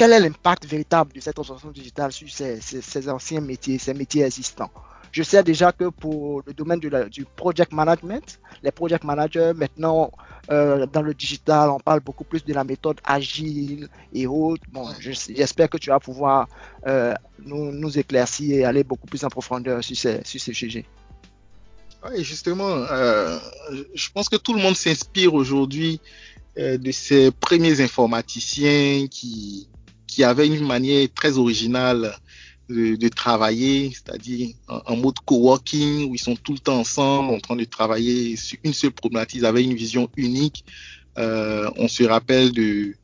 quel 0.00 0.14
est 0.14 0.20
l'impact 0.20 0.64
véritable 0.64 1.12
de 1.12 1.20
cette 1.20 1.34
transformation 1.34 1.70
digitale 1.72 2.10
sur 2.10 2.26
ces, 2.30 2.58
ces- 2.62 2.80
ces 2.80 3.06
anciens 3.10 3.42
métiers, 3.42 3.76
ces 3.76 3.92
métiers 3.92 4.24
existants? 4.24 4.70
Je 5.12 5.22
sais 5.22 5.42
déjà 5.42 5.72
que 5.72 5.90
pour 5.90 6.40
le 6.46 6.54
domaine 6.54 6.80
de 6.80 6.88
la- 6.88 7.06
du 7.06 7.26
project 7.26 7.70
management, 7.72 8.40
les 8.62 8.70
project 8.70 9.04
managers, 9.04 9.52
maintenant, 9.54 10.10
euh, 10.50 10.86
dans 10.86 11.02
le 11.02 11.12
digital, 11.12 11.68
on 11.68 11.78
parle 11.80 12.00
beaucoup 12.00 12.24
plus 12.24 12.42
de 12.42 12.54
la 12.54 12.64
méthode 12.64 12.98
agile 13.04 13.88
et 14.14 14.26
autres. 14.26 14.62
Bon, 14.72 14.86
je- 14.98 15.12
j'espère 15.36 15.68
que 15.68 15.76
tu 15.76 15.90
vas 15.90 16.00
pouvoir 16.00 16.48
euh, 16.86 17.12
nous, 17.44 17.70
nous 17.70 17.98
éclaircir 17.98 18.56
et 18.56 18.64
aller 18.64 18.84
beaucoup 18.84 19.06
plus 19.06 19.22
en 19.22 19.28
profondeur 19.28 19.84
sur 19.84 19.98
ces, 19.98 20.24
sur 20.24 20.40
ces 20.40 20.54
sujets. 20.54 20.86
Oui, 22.08 22.24
justement, 22.24 22.70
euh, 22.70 23.38
je 23.94 24.08
pense 24.14 24.30
que 24.30 24.36
tout 24.36 24.54
le 24.54 24.62
monde 24.62 24.76
s'inspire 24.76 25.34
aujourd'hui 25.34 26.00
de 26.56 26.90
ces 26.90 27.30
premiers 27.30 27.80
informaticiens 27.80 29.06
qui, 29.08 29.69
qui 30.10 30.24
avaient 30.24 30.48
une 30.48 30.66
manière 30.66 31.06
très 31.14 31.38
originale 31.38 32.16
de, 32.68 33.08
travailler, 33.08 33.90
c'est-à-dire 33.92 34.54
en, 34.68 34.96
mode 34.96 35.18
coworking 35.24 36.08
où 36.08 36.14
ils 36.14 36.20
sont 36.20 36.36
tout 36.36 36.52
le 36.52 36.58
temps 36.58 36.78
ensemble 36.78 37.34
en 37.34 37.40
train 37.40 37.56
de 37.56 37.64
travailler 37.64 38.36
sur 38.36 38.58
une 38.62 38.72
seule 38.72 38.92
problématique, 38.92 39.40
ils 39.40 39.46
avaient 39.46 39.64
une 39.64 39.74
vision 39.74 40.08
unique. 40.16 40.64
Euh, 41.18 41.68
on 41.76 41.88
se 41.88 42.04
rappelle 42.04 42.52
de, 42.52 42.94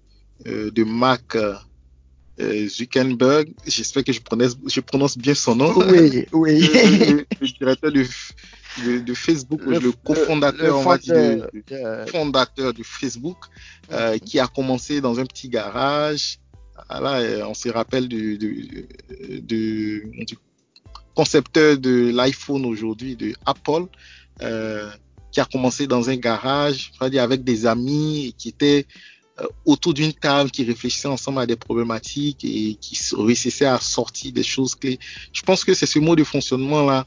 euh, 0.46 0.70
de 0.70 0.84
Mac 0.84 1.36
euh, 2.38 2.68
Zuckerberg, 2.68 3.48
j'espère 3.66 4.04
que 4.04 4.12
je 4.12 4.20
prononce, 4.20 4.56
je 4.66 4.80
prononce 4.80 5.16
bien 5.18 5.34
son 5.34 5.56
nom. 5.56 5.72
Oui, 5.76 6.26
oui. 6.32 6.60
le, 7.40 7.46
directeur 7.58 7.90
de, 7.90 8.04
de, 9.00 9.14
Facebook, 9.14 9.62
le, 9.64 9.92
cofondateur, 10.04 10.82
fondateur 12.08 12.74
de 12.74 12.82
Facebook, 12.82 13.38
euh, 13.90 14.18
qui 14.18 14.38
a 14.38 14.46
commencé 14.46 15.00
dans 15.00 15.18
un 15.18 15.24
petit 15.24 15.48
garage. 15.48 16.38
Là, 16.88 17.20
euh, 17.20 17.46
on 17.46 17.54
se 17.54 17.68
rappelle 17.68 18.08
du, 18.08 18.88
concepteur 21.14 21.78
de 21.78 22.12
l'iPhone 22.14 22.66
aujourd'hui, 22.66 23.16
de 23.16 23.32
Apple, 23.46 23.86
euh, 24.42 24.90
qui 25.32 25.40
a 25.40 25.44
commencé 25.46 25.86
dans 25.86 26.08
un 26.10 26.16
garage, 26.16 26.92
avec 27.00 27.42
des 27.42 27.66
amis, 27.66 28.34
qui 28.38 28.50
était 28.50 28.86
euh, 29.40 29.46
autour 29.64 29.94
d'une 29.94 30.12
table 30.12 30.50
qui 30.50 30.62
réfléchissait 30.64 31.08
ensemble 31.08 31.40
à 31.40 31.46
des 31.46 31.56
problématiques 31.56 32.44
et 32.44 32.74
qui 32.80 32.98
réussissait 33.16 33.66
à 33.66 33.80
sortir 33.80 34.32
des 34.32 34.42
choses 34.42 34.74
clés. 34.74 34.98
Je 35.32 35.42
pense 35.42 35.64
que 35.64 35.74
c'est 35.74 35.86
ce 35.86 35.98
mode 35.98 36.18
de 36.18 36.24
fonctionnement-là 36.24 37.06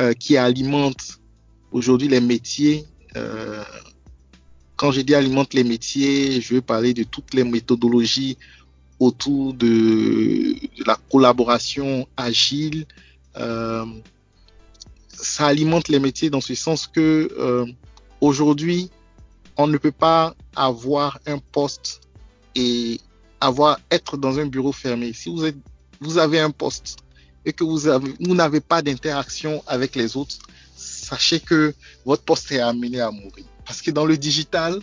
euh, 0.00 0.12
qui 0.12 0.36
alimente 0.36 1.18
aujourd'hui 1.72 2.08
les 2.08 2.20
métiers. 2.20 2.84
Quand 4.76 4.92
je 4.92 5.00
dis 5.00 5.12
alimente 5.16 5.54
les 5.54 5.64
métiers, 5.64 6.40
je 6.40 6.54
veux 6.54 6.60
parler 6.60 6.94
de 6.94 7.02
toutes 7.02 7.34
les 7.34 7.42
méthodologies 7.42 8.38
autour 9.00 9.54
de, 9.54 10.54
la 10.86 10.96
collaboration 11.10 12.08
agile. 12.16 12.86
Euh, 13.36 13.84
ça 15.08 15.46
alimente 15.46 15.88
les 15.88 15.98
métiers 15.98 16.30
dans 16.30 16.40
ce 16.40 16.54
sens 16.54 16.86
que 16.86 17.28
euh, 17.38 17.66
aujourd'hui, 18.20 18.90
on 19.56 19.66
ne 19.66 19.76
peut 19.78 19.92
pas 19.92 20.34
avoir 20.54 21.18
un 21.26 21.38
poste 21.38 22.00
et 22.54 23.00
avoir 23.40 23.78
être 23.90 24.16
dans 24.16 24.38
un 24.38 24.46
bureau 24.46 24.72
fermé. 24.72 25.12
Si 25.12 25.28
vous 25.28 25.44
êtes, 25.44 25.56
vous 26.00 26.18
avez 26.18 26.40
un 26.40 26.50
poste 26.50 26.98
et 27.44 27.52
que 27.52 27.64
vous 27.64 27.86
avez, 27.88 28.12
vous 28.20 28.34
n'avez 28.34 28.60
pas 28.60 28.82
d'interaction 28.82 29.62
avec 29.66 29.96
les 29.96 30.16
autres, 30.16 30.36
sachez 30.76 31.40
que 31.40 31.74
votre 32.04 32.22
poste 32.22 32.52
est 32.52 32.60
amené 32.60 33.00
à 33.00 33.10
mourir. 33.10 33.44
Parce 33.64 33.82
que 33.82 33.90
dans 33.90 34.06
le 34.06 34.16
digital, 34.16 34.80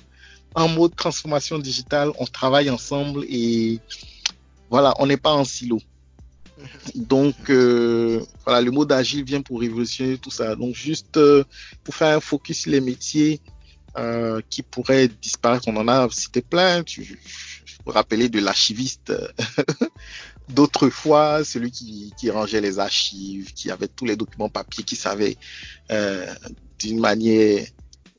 en 0.55 0.69
mode 0.69 0.95
transformation 0.95 1.59
digitale, 1.59 2.11
on 2.17 2.25
travaille 2.25 2.69
ensemble 2.69 3.25
et 3.29 3.79
voilà, 4.69 4.93
on 4.99 5.05
n'est 5.05 5.17
pas 5.17 5.33
en 5.33 5.43
silo. 5.43 5.79
Donc, 6.95 7.35
euh, 7.49 8.23
voilà, 8.45 8.61
le 8.61 8.71
mode 8.71 8.91
agile 8.91 9.23
vient 9.23 9.41
pour 9.41 9.59
révolutionner 9.59 10.17
tout 10.17 10.31
ça. 10.31 10.55
Donc, 10.55 10.73
juste 10.73 11.17
euh, 11.17 11.43
pour 11.83 11.93
faire 11.93 12.15
un 12.15 12.21
focus 12.21 12.61
sur 12.61 12.71
les 12.71 12.81
métiers, 12.81 13.41
euh, 13.97 14.41
qui 14.49 14.61
pourraient 14.61 15.07
disparaître. 15.07 15.67
On 15.67 15.75
en 15.77 15.87
a 15.87 16.09
cité 16.09 16.41
plein. 16.41 16.83
Tu, 16.83 17.19
je 17.65 17.75
vous 17.85 17.91
rappeler 17.91 18.29
de 18.29 18.39
l'archiviste 18.39 19.13
d'autrefois, 20.49 21.43
celui 21.43 21.71
qui, 21.71 22.13
qui, 22.17 22.29
rangeait 22.29 22.61
les 22.61 22.79
archives, 22.79 23.53
qui 23.53 23.71
avait 23.71 23.87
tous 23.87 24.05
les 24.05 24.15
documents 24.15 24.49
papier, 24.49 24.83
qui 24.83 24.95
savait 24.95 25.37
d'une 26.79 26.99
manière 26.99 27.65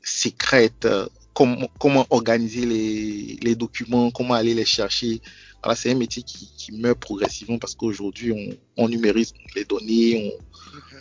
secrète 0.02 0.86
comment, 1.36 1.68
comment 1.78 2.06
organiser 2.08 2.64
les, 2.64 3.38
les, 3.42 3.54
documents, 3.54 4.10
comment 4.10 4.34
aller 4.34 4.54
les 4.54 4.64
chercher. 4.64 5.20
Voilà, 5.62 5.76
c'est 5.76 5.90
un 5.90 5.94
métier 5.94 6.22
qui, 6.22 6.50
qui, 6.56 6.72
meurt 6.72 6.98
progressivement 6.98 7.58
parce 7.58 7.74
qu'aujourd'hui, 7.74 8.32
on, 8.32 8.82
on, 8.84 8.88
numérise 8.88 9.34
les 9.54 9.66
données, 9.66 10.32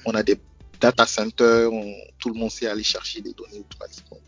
on, 0.06 0.12
on 0.12 0.13
a 0.13 0.24
des 0.24 0.38
data 0.82 1.06
centers, 1.06 1.69
tout 2.19 2.30
le 2.30 2.36
monde 2.38 2.52
sait 2.52 2.67
aller 2.67 2.84
chercher 2.84 3.21
des 3.21 3.34
données 3.34 3.60
automatiquement. 3.60 4.19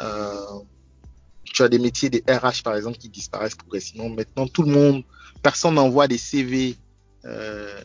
Euh, 0.00 0.60
tu 1.44 1.62
as 1.62 1.68
des 1.68 1.78
métiers 1.78 2.08
des 2.08 2.24
RH, 2.26 2.62
par 2.64 2.74
exemple, 2.74 2.96
qui 2.96 3.10
disparaissent 3.10 3.54
progressivement. 3.54 4.08
Maintenant, 4.08 4.46
tout 4.46 4.62
le 4.62 4.72
monde, 4.72 5.04
personne 5.42 5.74
n'envoie 5.74 6.08
des 6.08 6.16
CV 6.16 6.76
euh, 7.26 7.78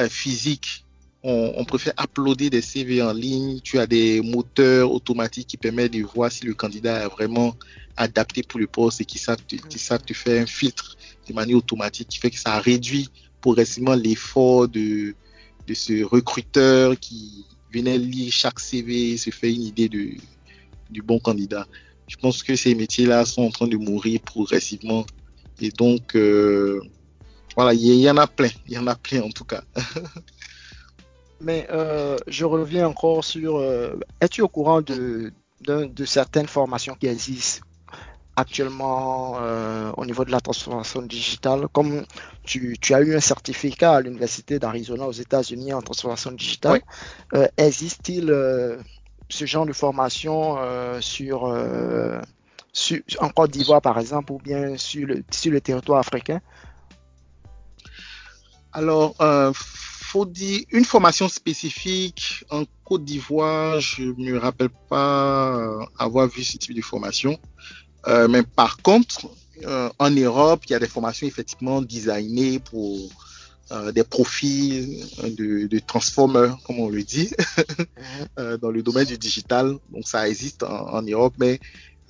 euh, 0.00 0.08
physiques. 0.08 0.86
On, 1.24 1.64
préfère 1.64 1.94
uploader 2.02 2.50
des 2.50 2.62
CV 2.62 3.00
en 3.00 3.12
ligne. 3.12 3.60
Tu 3.60 3.78
as 3.78 3.86
des 3.86 4.20
moteurs 4.20 4.90
automatiques 4.90 5.46
qui 5.46 5.56
permettent 5.56 5.92
de 5.92 6.02
voir 6.02 6.32
si 6.32 6.44
le 6.44 6.54
candidat 6.54 7.04
est 7.04 7.08
vraiment 7.08 7.54
adapté 7.96 8.42
pour 8.42 8.58
le 8.58 8.66
poste 8.66 9.00
et 9.00 9.04
qui 9.04 9.18
savent 9.18 9.44
te, 9.46 9.54
qui 9.54 9.78
savent 9.78 10.02
te 10.02 10.14
faire 10.14 10.42
un 10.42 10.46
filtre 10.46 10.96
de 11.28 11.32
manière 11.32 11.56
automatique 11.56 12.08
qui 12.08 12.18
fait 12.18 12.30
que 12.30 12.38
ça 12.38 12.58
réduit 12.58 13.08
progressivement 13.40 13.94
l'effort 13.94 14.66
de, 14.66 15.14
de 15.66 15.74
ce 15.74 16.02
recruteur 16.02 16.98
qui 16.98 17.44
venait 17.72 17.98
lire 17.98 18.32
chaque 18.32 18.60
CV, 18.60 19.16
se 19.16 19.30
fait 19.30 19.52
une 19.52 19.62
idée 19.62 19.88
de, 19.88 20.10
du 20.90 21.02
bon 21.02 21.18
candidat. 21.18 21.66
Je 22.08 22.16
pense 22.16 22.42
que 22.42 22.56
ces 22.56 22.74
métiers-là 22.74 23.24
sont 23.24 23.42
en 23.42 23.50
train 23.50 23.68
de 23.68 23.76
mourir 23.76 24.20
progressivement. 24.20 25.06
Et 25.60 25.70
donc, 25.70 26.14
euh, 26.14 26.80
voilà, 27.56 27.74
il 27.74 27.80
y, 27.80 28.10
en 28.10 28.16
a 28.16 28.26
plein. 28.26 28.50
Il 28.66 28.74
y 28.74 28.78
en 28.78 28.86
a 28.86 28.94
plein 28.94 29.22
en 29.22 29.30
tout 29.30 29.44
cas. 29.44 29.62
Mais 31.42 31.66
euh, 31.70 32.16
je 32.26 32.44
reviens 32.44 32.86
encore 32.88 33.24
sur. 33.24 33.56
Euh, 33.56 33.98
es-tu 34.20 34.42
au 34.42 34.48
courant 34.48 34.80
de, 34.80 35.32
de, 35.60 36.04
certaines 36.04 36.46
formations 36.46 36.94
qui 36.94 37.06
existent 37.06 37.66
actuellement 38.34 39.36
au 39.98 40.06
niveau 40.06 40.24
de 40.24 40.30
la 40.30 40.40
transformation 40.40 41.02
digitale? 41.02 41.68
Comme 41.72 42.04
tu, 42.44 42.76
tu 42.80 42.94
as 42.94 43.00
eu 43.02 43.14
un 43.14 43.20
certificat 43.20 43.96
à 43.96 44.00
l'Université 44.00 44.58
d'Arizona 44.58 45.06
aux 45.06 45.12
États-Unis 45.12 45.74
en 45.74 45.82
transformation 45.82 46.32
digitale, 46.32 46.80
existe-t-il 47.58 48.32
ce 49.32 49.46
genre 49.46 49.66
de 49.66 49.72
formation 49.72 50.56
euh, 50.58 51.00
sur, 51.00 51.46
euh, 51.46 52.20
sur, 52.72 53.00
en 53.20 53.30
Côte 53.30 53.50
d'Ivoire, 53.50 53.80
par 53.80 53.98
exemple, 53.98 54.32
ou 54.32 54.38
bien 54.38 54.76
sur 54.76 55.06
le, 55.06 55.24
sur 55.30 55.52
le 55.52 55.60
territoire 55.60 56.00
africain? 56.00 56.40
Alors, 58.72 59.14
euh, 59.20 59.52
faut 60.12 60.26
dire 60.26 60.60
une 60.70 60.84
formation 60.84 61.28
spécifique 61.28 62.44
en 62.50 62.64
Côte 62.84 63.04
d'Ivoire, 63.04 63.80
je 63.80 64.02
ne 64.02 64.32
me 64.32 64.38
rappelle 64.38 64.70
pas 64.88 65.56
euh, 65.56 65.84
avoir 65.98 66.28
vu 66.28 66.42
ce 66.44 66.58
type 66.58 66.74
de 66.74 66.82
formation. 66.82 67.38
mais 68.32 68.42
par 68.42 68.76
contre, 68.78 69.30
en 69.98 70.10
Europe, 70.10 70.60
il 70.66 70.72
y 70.72 70.74
a 70.74 70.78
des 70.78 70.92
formations 70.96 71.26
effectivement 71.26 71.80
designées 71.80 72.58
pour 72.58 73.10
euh, 73.72 73.90
des 73.90 74.04
profils 74.04 75.02
de, 75.22 75.66
de 75.66 75.78
transformers, 75.78 76.58
comme 76.64 76.78
on 76.78 76.90
le 76.90 77.02
dit, 77.02 77.30
mhm. 77.78 77.86
euh, 78.38 78.58
dans 78.58 78.70
le 78.70 78.82
domaine 78.82 79.06
du 79.06 79.16
digital. 79.16 79.78
Donc 79.90 80.06
ça 80.06 80.28
existe 80.28 80.62
en, 80.62 81.00
Europe, 81.00 81.32
mais 81.38 81.58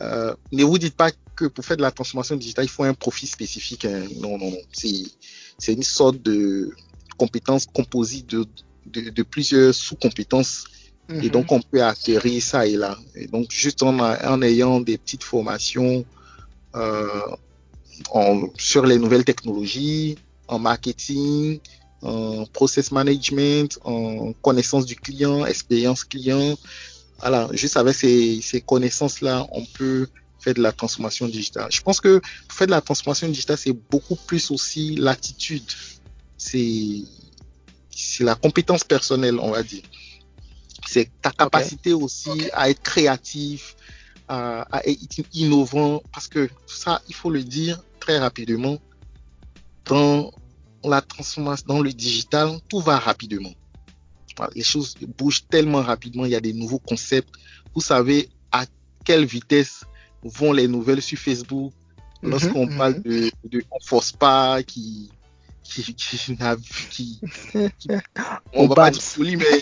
euh, 0.00 0.34
ne 0.50 0.64
vous 0.64 0.78
dites 0.78 0.96
pas 0.96 1.12
que 1.36 1.44
pour 1.44 1.64
faire 1.64 1.76
de 1.76 1.82
la 1.82 1.92
transformation 1.92 2.34
digitale, 2.34 2.64
il 2.64 2.68
faut 2.68 2.82
un 2.82 2.94
profil 2.94 3.28
spécifique. 3.28 3.84
Hein. 3.84 4.02
Non, 4.16 4.38
non, 4.38 4.50
non. 4.50 4.62
C'est 4.72 5.72
une 5.72 5.84
sorte 5.84 6.20
de 6.20 6.74
compétence 7.16 7.66
composite 7.66 8.28
de, 8.30 8.46
de, 8.86 9.10
de 9.10 9.22
plusieurs 9.22 9.74
sous-compétences. 9.74 10.64
Et 11.08 11.14
mhm. 11.14 11.28
donc, 11.28 11.52
on 11.52 11.60
peut 11.60 11.82
acquérir 11.82 12.42
ça 12.42 12.66
et 12.66 12.76
là. 12.76 12.96
Et 13.14 13.26
donc, 13.26 13.50
juste 13.50 13.82
en, 13.82 13.98
en 13.98 14.42
ayant 14.42 14.80
des 14.80 14.98
petites 14.98 15.24
formations 15.24 16.04
euh, 16.74 17.26
en, 18.10 18.48
sur 18.56 18.86
les 18.86 18.98
nouvelles 18.98 19.24
technologies, 19.24 20.16
en 20.48 20.58
marketing, 20.58 21.60
en 22.02 22.46
process 22.46 22.92
management, 22.92 23.78
en 23.84 24.32
connaissance 24.42 24.86
du 24.86 24.96
client, 24.96 25.44
expérience 25.46 26.04
client. 26.04 26.56
Voilà, 27.20 27.48
juste 27.52 27.76
avec 27.76 27.94
ces, 27.94 28.40
ces 28.42 28.60
connaissances-là, 28.60 29.46
on 29.52 29.64
peut 29.64 30.08
faire 30.40 30.54
de 30.54 30.62
la 30.62 30.72
transformation 30.72 31.28
digitale. 31.28 31.68
Je 31.70 31.80
pense 31.80 32.00
que 32.00 32.20
faire 32.48 32.66
de 32.66 32.72
la 32.72 32.80
transformation 32.80 33.28
digitale, 33.28 33.58
c'est 33.58 33.76
beaucoup 33.90 34.16
plus 34.16 34.50
aussi 34.50 34.96
l'attitude. 34.96 35.62
C'est, 36.44 37.04
la 38.20 38.34
compétence 38.34 38.84
personnelle, 38.84 39.38
on 39.38 39.50
va 39.50 39.62
dire. 39.62 39.82
C'est 40.86 41.08
ta 41.20 41.30
capacité 41.30 41.92
aussi 41.92 42.50
à 42.52 42.68
être 42.70 42.82
créatif, 42.82 43.76
à, 44.28 44.62
à, 44.76 44.86
être 44.86 45.20
innovant, 45.32 46.02
parce 46.12 46.28
que 46.28 46.50
ça, 46.66 47.00
il 47.08 47.14
faut 47.14 47.30
le 47.30 47.44
dire 47.44 47.82
très 48.00 48.18
rapidement, 48.18 48.78
dans 49.84 50.32
la 50.84 51.00
transformation, 51.00 51.66
dans 51.68 51.80
le 51.80 51.92
digital, 51.92 52.58
tout 52.68 52.80
va 52.80 52.98
rapidement. 52.98 53.52
Les 54.54 54.62
choses 54.62 54.96
bougent 55.18 55.46
tellement 55.48 55.82
rapidement, 55.82 56.24
il 56.24 56.32
y 56.32 56.36
a 56.36 56.40
des 56.40 56.52
nouveaux 56.52 56.78
concepts. 56.78 57.34
Vous 57.74 57.80
savez 57.80 58.28
à 58.50 58.64
quelle 59.04 59.24
vitesse 59.24 59.84
vont 60.22 60.52
les 60.52 60.68
nouvelles 60.68 61.02
sur 61.02 61.18
Facebook 61.18 61.72
mhm, 62.22 62.30
lorsqu'on 62.30 62.66
parle 62.76 62.94
mhm. 62.96 63.02
de, 63.02 63.30
de 63.44 63.64
on 63.70 63.80
force 63.80 64.12
pas 64.12 64.62
qui 64.62 65.10
qui 65.74 65.94
qui, 65.94 66.18
qui, 66.90 67.20
qui 67.78 67.88
on 68.54 68.66
va 68.66 68.74
pas 68.74 68.90
dire 68.90 69.02
mais 69.18 69.60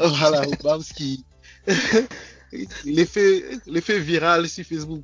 voilà 0.18 0.46
qui 0.96 1.24
l'effet 2.84 3.44
l'effet 3.66 3.98
viral 3.98 4.48
sur 4.48 4.64
Facebook 4.64 5.02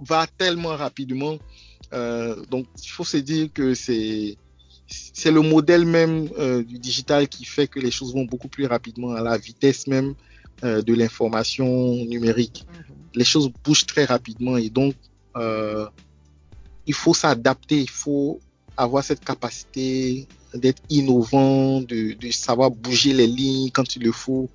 va 0.00 0.26
tellement 0.26 0.76
rapidement 0.76 1.38
euh, 1.92 2.44
donc 2.46 2.66
il 2.82 2.88
faut 2.88 3.04
se 3.04 3.18
dire 3.18 3.48
que 3.52 3.74
c'est 3.74 4.36
c'est 4.86 5.30
le 5.30 5.40
modèle 5.40 5.86
même 5.86 6.28
euh, 6.38 6.62
du 6.62 6.78
digital 6.78 7.28
qui 7.28 7.44
fait 7.44 7.66
que 7.66 7.80
les 7.80 7.90
choses 7.90 8.14
vont 8.14 8.24
beaucoup 8.24 8.48
plus 8.48 8.66
rapidement 8.66 9.12
à 9.12 9.22
la 9.22 9.38
vitesse 9.38 9.86
même 9.86 10.14
euh, 10.64 10.82
de 10.82 10.92
l'information 10.94 11.66
numérique. 12.06 12.66
Mhm. 12.68 12.94
Les 13.14 13.24
choses 13.24 13.50
bougent 13.64 13.86
très 13.86 14.04
rapidement 14.04 14.56
et 14.56 14.70
donc 14.70 14.94
il 16.86 16.94
faut 16.94 17.14
s'adapter, 17.14 17.80
il 17.80 17.90
faut 17.90 18.40
avoir 18.76 19.04
cette 19.04 19.24
capacité 19.24 20.26
d'être 20.54 20.82
innovant, 20.90 21.80
de, 21.80 22.16
savoir 22.30 22.70
bouger 22.70 23.12
les 23.12 23.26
lignes 23.26 23.70
quand 23.70 23.96
il 23.96 24.02
le 24.02 24.12
faut. 24.12 24.48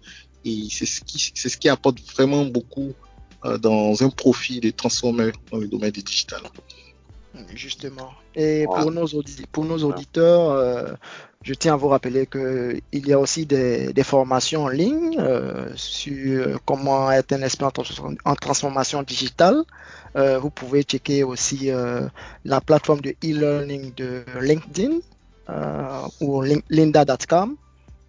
Et 0.46 0.68
c'est 0.70 0.86
ce 0.86 1.58
qui, 1.58 1.70
apporte 1.70 2.00
vraiment 2.14 2.46
beaucoup 2.46 2.94
euh, 3.46 3.58
dans 3.58 4.02
un 4.04 4.10
profit 4.10 4.60
de 4.60 4.70
transformer 4.70 5.32
dans 5.52 5.58
le 5.58 5.68
domaine 5.68 5.92
du 5.92 6.02
digital. 6.02 6.42
Justement. 7.54 8.12
Et 8.36 8.66
pour, 8.66 8.92
nos, 8.92 9.08
pour 9.52 9.66
nos 9.66 9.84
auditeurs, 9.84 10.52
euh, 10.52 10.94
je 11.42 11.54
tiens 11.54 11.74
à 11.74 11.78
vous 11.78 11.88
rappeler 11.88 12.28
qu'il 12.28 13.08
y 13.08 13.14
a 13.14 13.20
aussi 13.20 13.46
des, 13.46 13.94
des 13.94 14.04
formations 14.04 14.66
en 14.66 14.70
ligne 14.70 15.18
euh, 15.20 15.70
sur 15.76 16.60
comment 16.66 17.12
être 17.12 17.34
un 17.34 17.42
expert 17.42 17.72
en, 18.26 18.36
transformation 18.36 19.02
digitale. 19.04 19.64
Euh, 20.16 20.40
vous 20.40 20.50
pouvez 20.50 20.84
checker 20.84 21.24
aussi 21.24 21.72
la 22.46 22.62
plateforme 22.62 23.02
de 23.02 23.12
e-learning 23.24 23.94
de 23.96 24.24
LinkedIn 24.40 25.00
ou 26.22 26.44
linda.com 26.70 27.56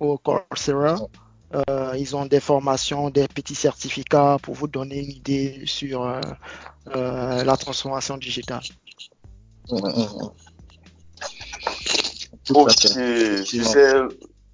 ou 0.00 0.16
Coursera. 0.18 0.96
Euh, 1.54 1.94
ils 1.98 2.14
ont 2.14 2.26
des 2.26 2.40
formations, 2.40 3.08
des 3.10 3.26
petits 3.26 3.54
certificats 3.54 4.36
pour 4.42 4.54
vous 4.54 4.68
donner 4.68 4.98
une 4.98 5.10
idée 5.10 5.62
sur 5.64 6.02
euh, 6.02 6.20
euh, 6.94 7.42
la 7.42 7.56
transformation 7.56 8.18
digitale. 8.18 8.60
Ok, 12.50 12.74
tu 13.44 13.64
sais, 13.64 14.00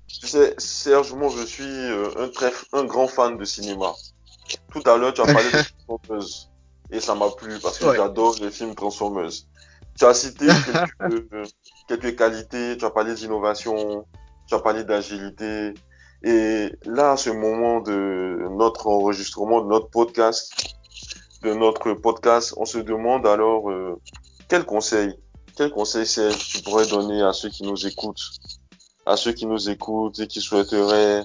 tu 0.08 0.26
sais, 0.26 0.54
Serge, 0.58 1.12
moi 1.12 1.30
je 1.36 1.44
suis 1.44 1.64
un, 1.64 2.28
très, 2.28 2.52
un 2.72 2.84
grand 2.84 3.06
fan 3.06 3.36
de 3.36 3.44
cinéma. 3.44 3.92
Tout 4.72 4.82
à 4.86 4.96
l'heure, 4.96 5.14
tu 5.14 5.20
as 5.20 5.26
parlé 5.26 5.50
de 5.50 5.58
Transformers. 5.86 6.28
Et 6.90 7.00
ça 7.00 7.14
m'a 7.14 7.30
plu 7.30 7.58
parce 7.60 7.78
que 7.78 7.94
j'adore 7.94 8.36
les 8.40 8.50
films 8.50 8.74
Transformers. 8.74 9.30
Tu 9.96 10.04
as 10.04 10.14
cité 10.14 10.46
quelques, 10.98 11.30
quelques 11.88 12.16
qualités, 12.16 12.76
tu 12.76 12.84
as 12.84 12.90
parlé 12.90 13.14
d'innovation, 13.14 14.04
tu 14.48 14.54
as 14.54 14.58
parlé 14.58 14.82
d'agilité, 14.84 15.72
et 16.24 16.72
là, 16.86 17.12
à 17.12 17.16
ce 17.18 17.28
moment 17.28 17.80
de 17.80 18.48
notre 18.56 18.86
enregistrement, 18.86 19.60
de 19.60 19.68
notre 19.68 19.90
podcast, 19.90 20.54
de 21.42 21.52
notre 21.52 21.92
podcast, 21.92 22.54
on 22.56 22.64
se 22.64 22.78
demande 22.78 23.26
alors 23.26 23.70
euh, 23.70 24.00
quel 24.48 24.64
conseil, 24.64 25.14
quel 25.56 25.70
conseil 25.70 26.06
tu 26.38 26.62
pourrais 26.62 26.86
donner 26.86 27.22
à 27.22 27.32
ceux 27.32 27.48
qui 27.48 27.62
nous 27.62 27.86
écoutent, 27.86 28.30
à 29.06 29.16
ceux 29.16 29.32
qui 29.32 29.46
nous 29.46 29.68
écoutent 29.68 30.18
et 30.18 30.26
qui 30.26 30.40
souhaiteraient 30.40 31.24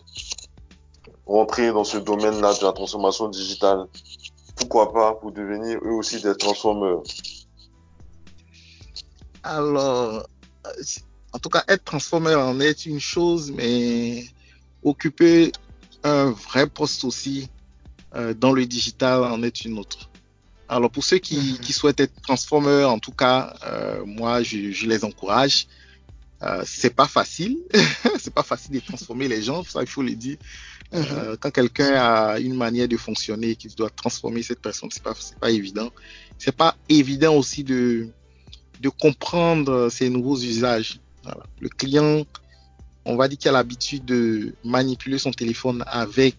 rentrer 1.26 1.72
dans 1.72 1.84
ce 1.84 1.98
domaine-là 1.98 2.54
de 2.56 2.66
la 2.66 2.74
transformation 2.74 3.30
digitale? 3.30 3.86
Pourquoi 4.56 4.92
pas 4.92 5.14
pour 5.14 5.32
devenir 5.32 5.80
eux 5.84 5.94
aussi 5.94 6.22
des 6.22 6.36
transformeurs? 6.36 7.04
Alors, 9.44 10.28
en 11.32 11.40
tout 11.40 11.50
cas, 11.50 11.64
être 11.68 11.84
transformeur 11.86 12.46
en 12.46 12.60
est 12.60 12.86
une 12.86 13.00
chose, 13.00 13.52
mais 13.52 14.26
occuper 14.84 15.52
un 16.04 16.32
vrai 16.32 16.68
poste 16.68 17.04
aussi 17.04 17.50
euh, 18.16 18.34
dans 18.34 18.52
le 18.52 18.66
digital 18.66 19.24
en 19.24 19.44
est 19.44 19.66
une 19.66 19.78
autre. 19.78 20.09
Alors 20.70 20.92
pour 20.92 21.04
ceux 21.04 21.18
qui, 21.18 21.38
mhm. 21.38 21.58
qui 21.60 21.74
souhaitent 21.74 22.00
être 22.00 22.22
transformeurs, 22.22 22.92
en 22.92 23.00
tout 23.00 23.12
cas, 23.12 23.56
euh, 23.66 24.06
moi 24.06 24.44
je, 24.44 24.72
je, 24.72 24.88
les 24.88 25.04
encourage. 25.04 25.68
Euh, 26.42 26.64
c'est 26.66 26.96
pas 26.96 27.08
facile, 27.08 27.58
c'est 28.20 28.34
pas 28.34 28.44
facile 28.44 28.72
de 28.72 28.80
transformer 28.80 29.28
les 29.28 29.42
gens, 29.42 29.64
ça 29.64 29.82
il 29.82 29.88
faut 29.88 30.04
le 30.04 30.16
dire. 30.16 30.38
Mhm. 30.94 31.06
Euh, 31.12 31.36
quand 31.40 31.52
quelqu'un 31.52 31.94
a 31.96 32.40
une 32.40 32.56
manière 32.56 32.88
de 32.88 32.96
fonctionner, 32.98 33.56
qu'il 33.56 33.74
doit 33.76 33.90
transformer 33.90 34.44
cette 34.44 34.62
personne, 34.62 34.90
c'est 34.92 35.04
pas 35.04 35.14
c'est 35.20 35.38
pas 35.40 35.52
évident. 35.52 35.90
C'est 36.38 36.56
pas 36.56 36.78
évident 36.88 37.36
aussi 37.36 37.64
de 37.64 38.08
de 38.80 38.90
comprendre 38.90 39.90
ces 39.90 40.10
nouveaux 40.10 40.38
usages. 40.38 41.00
Voilà. 41.24 41.44
Le 41.60 41.68
client 41.68 42.26
on 43.06 43.16
va 43.16 43.28
dire 43.28 43.38
qu'il 43.38 43.50
a 43.50 43.54
l'habitude 43.54 44.06
de 44.06 44.54
manipuler 44.64 45.18
son 45.18 45.32
téléphone 45.32 45.84
avec 45.88 46.36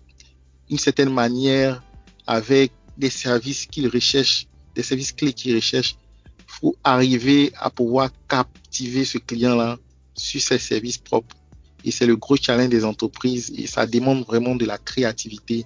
une 0.70 0.78
certaine 0.78 1.12
manière, 1.12 1.82
avec 2.26 2.70
des 3.00 3.10
services 3.10 3.66
qu'il 3.66 3.88
recherche, 3.88 4.46
des 4.76 4.82
services 4.84 5.12
clés 5.12 5.32
qu'il 5.32 5.54
recherche. 5.56 5.96
Il 6.38 6.52
faut 6.60 6.76
arriver 6.84 7.52
à 7.58 7.70
pouvoir 7.70 8.10
captiver 8.28 9.04
ce 9.04 9.18
client-là 9.18 9.78
sur 10.14 10.40
ses 10.40 10.58
services 10.58 10.98
propres. 10.98 11.36
Et 11.84 11.90
c'est 11.90 12.06
le 12.06 12.16
gros 12.16 12.36
challenge 12.36 12.68
des 12.68 12.84
entreprises 12.84 13.52
et 13.56 13.66
ça 13.66 13.86
demande 13.86 14.24
vraiment 14.26 14.54
de 14.54 14.66
la 14.66 14.78
créativité. 14.78 15.64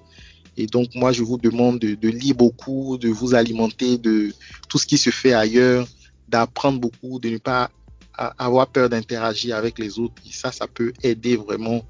Et 0.57 0.66
donc, 0.66 0.94
moi, 0.94 1.11
je 1.12 1.25
vous 1.25 1.37
demande 1.37 1.81
de, 1.81 2.09
lire 2.09 2.37
beaucoup, 2.37 2.97
de 2.97 3.09
vous 3.09 3.35
alimenter 3.35 3.99
de 3.99 4.33
tout 4.68 4.79
ce 4.79 4.87
qui 4.87 4.97
se 4.97 5.11
fait 5.11 5.33
ailleurs, 5.33 5.87
d'apprendre 6.29 6.79
beaucoup, 6.79 7.18
de 7.18 7.31
ne 7.31 7.38
pas 7.38 7.70
avoir 8.16 8.68
peur 8.68 8.88
d'interagir 8.88 9.57
avec 9.57 9.81
les 9.81 9.99
autres. 9.99 10.14
Et 10.25 10.33
ça, 10.33 10.53
ça 10.53 10.68
peut 10.68 10.92
aider 11.03 11.35
vraiment 11.35 11.83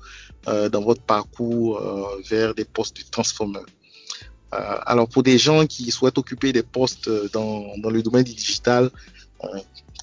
euh, 0.49 0.71
dans 0.71 0.81
votre 0.81 1.03
parcours 1.03 1.77
euh, 1.77 2.23
vers 2.31 2.55
des 2.55 2.65
postes 2.65 2.97
de 2.97 3.11
transformeurs. 3.11 3.67
Euh, 4.55 4.79
alors 4.87 5.09
pour 5.09 5.23
des 5.23 5.39
gens 5.39 5.67
qui 5.67 5.91
souhaitent 5.91 6.19
occuper 6.19 6.53
des 6.53 6.63
postes 6.63 7.11
dans, 7.33 7.77
dans 7.79 7.91
le 7.91 8.03
domaine 8.03 8.25
du 8.25 8.35
digital, 8.35 8.91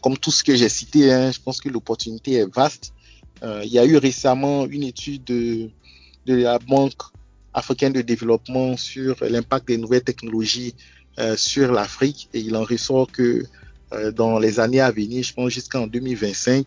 comme 0.02 0.18
tout 0.18 0.32
ce 0.32 0.44
que 0.44 0.56
j'ai 0.56 0.70
cité, 0.70 1.12
hein, 1.12 1.32
je 1.32 1.40
pense 1.40 1.60
que 1.60 1.70
l'opportunité 1.70 2.34
est 2.34 2.56
vaste. 2.56 2.94
il 3.44 3.72
y 3.72 3.80
a 3.80 3.86
eu 3.86 3.98
récemment 3.98 4.66
une 4.68 4.84
étude 4.84 5.24
de, 5.24 5.70
la 6.28 6.60
Banque 6.60 7.02
africaine 7.54 7.94
de 7.94 8.02
développement 8.02 8.78
sur 8.78 9.16
l'impact 9.22 9.68
des 9.68 9.78
nouvelles 9.78 10.04
technologies 10.04 10.76
sur 11.36 11.72
l'Afrique 11.72 12.30
et 12.34 12.40
il 12.40 12.56
en 12.56 12.64
ressort 12.64 13.12
que 13.12 13.46
euh, 13.94 14.12
dans 14.12 14.40
les 14.40 14.60
années 14.60 14.80
à 14.80 14.92
venir, 14.92 15.24
je 15.24 15.34
pense 15.34 15.52
jusqu'en 15.52 15.88
2025, 15.88 16.66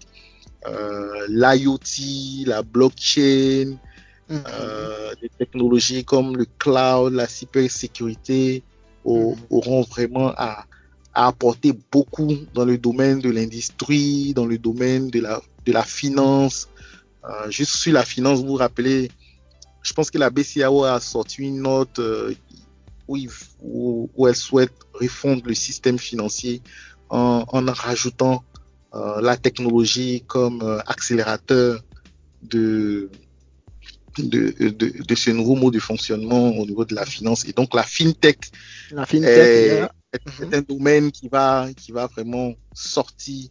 euh, 0.66 1.26
l'IoT, 1.28 2.46
la 2.46 2.62
blockchain, 2.62 3.76
euh, 4.30 5.14
des 5.20 5.28
technologies 5.28 6.04
comme 6.04 6.36
le 6.36 6.46
cloud, 6.58 7.12
la 7.12 7.26
cybersécurité 7.26 8.62
mm-hmm. 9.04 9.36
auront 9.50 9.82
vraiment 9.82 10.28
à, 10.36 10.64
à, 11.12 11.28
apporter 11.28 11.72
beaucoup 11.92 12.32
dans 12.54 12.64
le 12.64 12.78
domaine 12.78 13.20
de 13.20 13.30
l'industrie, 13.30 14.32
dans 14.34 14.46
le 14.46 14.58
domaine 14.58 15.10
de 15.10 15.20
la, 15.20 15.42
de 15.66 15.72
la 15.72 15.82
finance. 15.82 16.68
Euh, 17.24 17.50
juste 17.50 17.72
sur 17.76 17.92
la 17.92 18.04
finance, 18.04 18.40
vous 18.40 18.48
vous 18.48 18.54
rappelez, 18.54 19.10
je 19.82 19.92
pense 19.92 20.10
que 20.10 20.18
la 20.18 20.30
BCAO 20.30 20.84
a 20.84 21.00
sorti 21.00 21.42
une 21.42 21.60
note 21.60 21.98
euh, 21.98 22.34
où, 23.06 23.18
où, 23.62 24.10
où, 24.16 24.28
elle 24.28 24.36
souhaite 24.36 24.72
refondre 24.94 25.42
le 25.46 25.54
système 25.54 25.98
financier 25.98 26.62
en, 27.10 27.44
en 27.46 27.72
rajoutant 27.72 28.42
euh, 28.94 29.20
la 29.20 29.36
technologie 29.36 30.22
comme 30.26 30.62
accélérateur 30.86 31.82
de, 32.42 33.10
de, 34.18 34.54
de, 34.58 35.02
de, 35.02 35.14
ce 35.14 35.30
nouveau 35.30 35.54
mode 35.54 35.74
de 35.74 35.78
fonctionnement 35.78 36.50
au 36.50 36.66
niveau 36.66 36.84
de 36.84 36.94
la 36.94 37.04
finance. 37.04 37.44
Et 37.46 37.52
donc 37.52 37.74
la 37.74 37.82
fintech, 37.82 38.38
la 38.90 39.06
fintech 39.06 39.28
est, 39.28 39.88
est, 40.12 40.54
un 40.54 40.62
domaine 40.62 41.10
qui 41.10 41.28
va, 41.28 41.68
qui 41.76 41.92
va 41.92 42.06
vraiment 42.06 42.54
sortir 42.74 43.48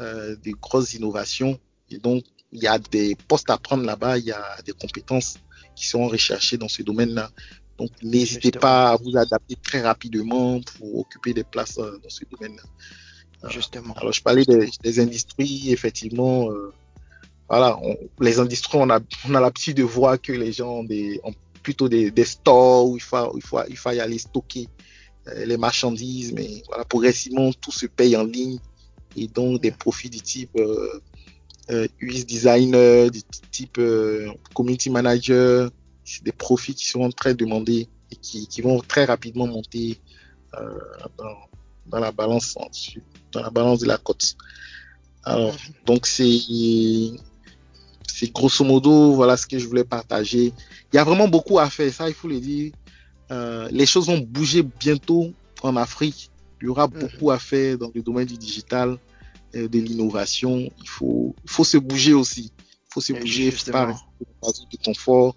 euh, 0.00 0.36
des 0.36 0.52
grosses 0.52 0.94
innovations. 0.94 1.58
Et 1.90 1.98
donc 1.98 2.24
il 2.52 2.62
y 2.62 2.66
a 2.66 2.78
des 2.78 3.16
postes 3.28 3.50
à 3.50 3.58
prendre 3.58 3.84
là-bas, 3.84 4.18
il 4.18 4.24
y 4.24 4.32
a 4.32 4.56
des 4.64 4.72
compétences 4.72 5.38
qui 5.74 5.86
sont 5.86 6.08
recherchées 6.08 6.56
dans 6.56 6.68
ce 6.68 6.82
domaine-là. 6.82 7.30
Donc, 7.78 7.90
n'hésitez 8.02 8.50
pas 8.50 8.92
à 8.92 8.96
vous 8.96 9.16
adapter 9.16 9.56
très 9.62 9.82
rapidement 9.82 10.60
pour 10.78 11.00
occuper 11.00 11.34
des 11.34 11.44
places 11.44 11.78
euh, 11.78 11.98
dans 12.02 12.08
ce 12.08 12.24
domaine-là. 12.30 12.62
Euh, 13.44 13.50
Justement. 13.50 13.94
Alors, 13.94 14.12
je 14.12 14.22
parlais 14.22 14.44
des, 14.44 14.70
des 14.82 15.00
industries, 15.00 15.70
effectivement. 15.70 16.50
Euh, 16.50 16.72
voilà, 17.48 17.78
on, 17.82 17.96
les 18.20 18.38
industries, 18.38 18.78
on 18.80 18.90
a, 18.90 19.00
on 19.28 19.34
a 19.34 19.40
l'habitude 19.40 19.76
de 19.76 19.82
voir 19.82 20.20
que 20.20 20.32
les 20.32 20.52
gens 20.52 20.78
ont, 20.78 20.84
des, 20.84 21.20
ont 21.24 21.32
plutôt 21.62 21.88
des, 21.88 22.10
des 22.10 22.24
stores 22.24 22.88
où 22.88 22.96
il 22.96 23.02
faut, 23.02 23.36
il 23.36 23.42
faut, 23.42 23.60
il 23.68 23.76
faut 23.76 23.90
y 23.90 24.00
aller 24.00 24.18
stocker 24.18 24.68
euh, 25.28 25.44
les 25.44 25.56
marchandises, 25.56 26.32
mais 26.32 26.62
voilà, 26.68 26.84
progressivement, 26.84 27.52
tout 27.52 27.72
se 27.72 27.86
paye 27.86 28.16
en 28.16 28.24
ligne 28.24 28.58
et 29.16 29.28
donc 29.28 29.60
des 29.62 29.70
profits 29.70 30.10
du 30.10 30.20
type 30.20 30.50
euh, 30.56 31.00
euh, 31.70 31.88
UX 32.00 32.24
designer, 32.24 33.10
du 33.10 33.22
type 33.50 33.78
euh, 33.78 34.30
community 34.54 34.88
manager, 34.88 35.70
c'est 36.04 36.22
des 36.22 36.32
profits 36.32 36.74
qui 36.74 36.84
seront 36.84 37.10
très 37.10 37.34
demandés 37.34 37.88
et 38.12 38.16
qui, 38.16 38.46
qui 38.46 38.62
vont 38.62 38.78
très 38.78 39.04
rapidement 39.04 39.48
monter 39.48 39.98
euh, 40.54 40.78
dans, 41.18 41.36
dans, 41.86 41.98
la 41.98 42.12
balance 42.12 42.56
dans 43.32 43.42
la 43.42 43.50
balance 43.50 43.80
de 43.80 43.86
la 43.86 43.98
cote. 43.98 44.36
Alors, 45.24 45.52
mhm. 45.52 45.74
donc 45.86 46.06
c'est 46.06 46.38
c'est 48.18 48.32
grosso 48.32 48.64
modo 48.64 49.12
voilà 49.12 49.36
ce 49.36 49.46
que 49.46 49.58
je 49.58 49.66
voulais 49.68 49.84
partager. 49.84 50.54
Il 50.90 50.96
y 50.96 50.98
a 50.98 51.04
vraiment 51.04 51.28
beaucoup 51.28 51.58
à 51.58 51.68
faire, 51.68 51.92
ça 51.92 52.08
il 52.08 52.14
faut 52.14 52.28
le 52.28 52.40
dire. 52.40 52.72
Euh, 53.30 53.68
les 53.70 53.84
choses 53.84 54.06
vont 54.06 54.16
bouger 54.18 54.62
bientôt 54.62 55.34
en 55.62 55.76
Afrique. 55.76 56.30
Il 56.62 56.64
y 56.64 56.68
aura 56.68 56.86
beaucoup 56.86 57.30
à 57.30 57.38
faire 57.38 57.76
dans 57.76 57.90
le 57.94 58.00
domaine 58.00 58.24
du 58.24 58.38
digital. 58.38 58.96
de 59.52 59.78
l'innovation, 59.78 60.54
il 60.82 60.88
faut, 60.88 61.34
il 61.44 61.50
faut 61.50 61.64
se 61.64 61.76
bouger 61.76 62.14
aussi. 62.14 62.52
Il 62.56 62.92
faut 62.92 63.02
se 63.02 63.12
bouger, 63.12 63.54
pas 63.68 63.94
de 64.72 64.76
confort. 64.82 65.34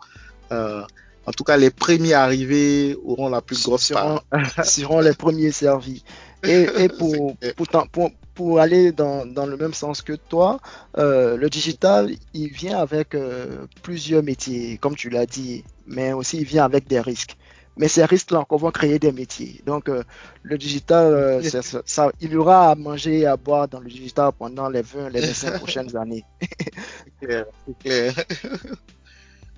en 0.50 1.32
tout 1.36 1.44
cas, 1.44 1.58
les 1.58 1.72
premiers 1.72 2.14
arrivés 2.14 2.96
auront 3.04 3.28
la 3.28 3.42
plus 3.42 3.62
grosse 3.64 3.88
seront, 3.88 4.22
part. 4.30 4.66
seront 4.66 5.02
les 5.02 5.14
premiers 5.14 5.52
servis. 5.52 6.02
Et, 6.44 6.68
et 6.78 6.88
pour, 6.88 7.36
pour, 7.58 7.68
pour, 7.90 8.12
aller 8.58 8.92
dans, 8.92 9.26
dans, 9.26 9.46
le 9.46 9.58
même 9.58 9.74
sens 9.74 10.02
que 10.02 10.14
toi, 10.14 10.60
euh, 10.98 11.38
le 11.38 11.50
digital, 11.50 12.12
il 12.34 12.50
vient 12.52 12.78
avec 12.78 13.16
euh, 13.16 13.66
plusieurs 13.84 14.24
métiers, 14.24 14.78
comme 14.78 14.96
tu 14.96 15.10
l'as 15.10 15.26
dit, 15.26 15.64
mais 15.88 16.14
aussi 16.14 16.38
il 16.38 16.46
vient 16.46 16.64
avec 16.64 16.88
des 16.88 17.00
risques. 17.02 17.36
Mais 17.78 17.88
ces 17.88 18.04
risques-là 18.04 18.40
encore 18.40 18.60
vont 18.60 18.72
créer 18.72 19.00
des 19.00 19.12
métiers. 19.12 19.62
Donc, 19.66 19.88
euh, 19.88 20.04
le 20.44 20.58
digital, 20.58 21.42
ça, 21.86 22.12
il 22.20 22.32
y 22.32 22.36
aura 22.36 22.72
à 22.72 22.76
manger 22.76 23.20
et 23.20 23.26
à 23.26 23.38
boire 23.38 23.68
dans 23.68 23.80
le 23.80 23.90
digital 23.90 24.32
pendant 24.38 24.70
les 24.70 24.82
20, 24.82 25.10
les 25.10 25.22
25 25.22 25.54
prochaines 25.60 25.96
années. 25.96 26.26
c'est 26.42 27.28
clair, 27.28 27.46
c'est 27.66 27.78
clair. 27.78 28.14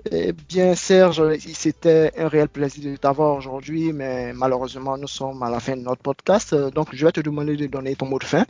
Eh 0.10 0.32
bien, 0.34 0.74
Serge, 0.74 1.38
c'était 1.54 2.12
un 2.18 2.28
réel 2.28 2.50
plaisir 2.50 2.92
de 2.92 2.98
t'avoir 2.98 3.38
aujourd'hui, 3.38 3.94
mais 3.94 4.34
malheureusement, 4.34 4.98
nous 4.98 5.08
sommes 5.08 5.44
à 5.44 5.50
la 5.52 5.60
fin 5.60 5.78
de 5.78 5.84
notre 5.84 6.02
podcast. 6.02 6.56
Donc, 6.56 6.88
je 6.92 7.06
vais 7.06 7.12
te 7.12 7.22
demander 7.22 7.56
de 7.56 7.68
donner 7.68 7.96
ton 7.96 8.08
mot 8.08 8.18
de 8.18 8.24
fin 8.24 8.44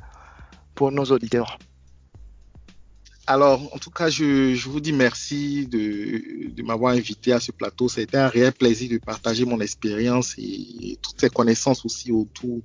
pour 0.76 0.92
nos 0.92 1.06
auditeurs. 1.06 1.58
Alors, 3.28 3.74
en 3.74 3.78
tout 3.78 3.92
cas, 3.92 4.10
je, 4.10 4.68
vous 4.68 4.80
dis 4.80 4.94
merci 4.94 5.68
de, 5.68 6.62
m'avoir 6.64 6.94
invité 6.94 7.34
à 7.34 7.40
ce 7.40 7.52
plateau. 7.52 7.88
C'était 7.88 8.18
un 8.18 8.28
réel 8.28 8.52
plaisir 8.52 8.90
de 8.90 8.98
partager 8.98 9.46
mon 9.46 9.60
expérience 9.62 10.36
et 10.38 10.98
toutes 11.02 11.20
ces 11.20 11.30
connaissances 11.30 11.86
aussi 11.86 12.12
autour 12.12 12.62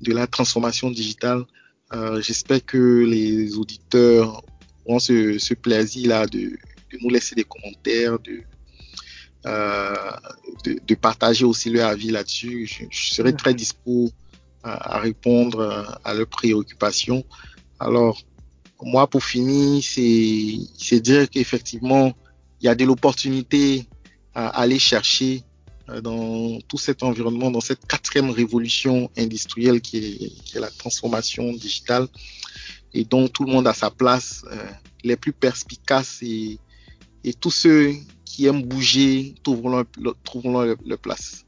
de 0.00 0.12
la 0.12 0.26
transformation 0.26 0.90
digitale. 0.90 1.44
Euh, 1.92 2.20
j'espère 2.20 2.64
que 2.64 3.04
les 3.04 3.56
auditeurs 3.56 4.42
auront 4.84 4.98
ce 4.98 5.54
plaisir-là 5.54 6.26
de, 6.26 6.40
de 6.92 6.98
nous 7.00 7.08
laisser 7.08 7.34
des 7.34 7.44
commentaires, 7.44 8.18
de, 8.18 8.42
euh, 9.46 10.10
de, 10.64 10.94
partager 10.94 11.44
aussi 11.44 11.70
leur 11.70 11.88
avis 11.88 12.10
là-dessus. 12.10 12.66
Je, 12.90 13.14
serai 13.14 13.34
très 13.34 13.54
dispo 13.54 14.10
à, 14.62 14.98
répondre 15.00 15.98
à 16.04 16.14
leurs 16.14 16.26
préoccupations. 16.26 17.24
Alors, 17.78 18.20
moi, 18.80 19.06
pour 19.08 19.24
finir, 19.24 19.82
c'est 19.82 21.00
dire 21.00 21.28
qu'effectivement, 21.30 22.12
il 22.60 22.66
y 22.66 22.68
a 22.68 22.74
de 22.74 22.84
l'opportunité 22.84 23.86
à 24.34 24.48
aller 24.48 24.78
chercher 24.78 25.42
euh, 25.88 26.00
dans 26.00 26.58
tout 26.68 26.78
cet 26.78 27.02
environnement, 27.02 27.50
dans 27.50 27.60
cette 27.60 27.84
quatrième 27.86 28.30
révolution 28.30 29.10
industrielle 29.18 29.80
qui 29.80 30.32
est, 30.54 30.58
la 30.58 30.70
transformation 30.70 31.52
digitale 31.52 32.06
et 32.94 33.04
dont 33.04 33.28
tout 33.28 33.44
le 33.44 33.52
monde 33.52 33.66
a 33.66 33.74
sa 33.74 33.90
place. 33.90 34.44
Euh, 34.50 34.64
les 35.04 35.16
plus 35.16 35.32
perspicaces 35.32 36.18
et 36.22 36.58
et 37.24 37.34
tous 37.34 37.50
ceux 37.50 37.94
qui 38.24 38.46
aiment 38.46 38.62
bouger 38.62 39.34
trouveront 39.42 39.84
leur, 39.98 40.98
place. 40.98 41.44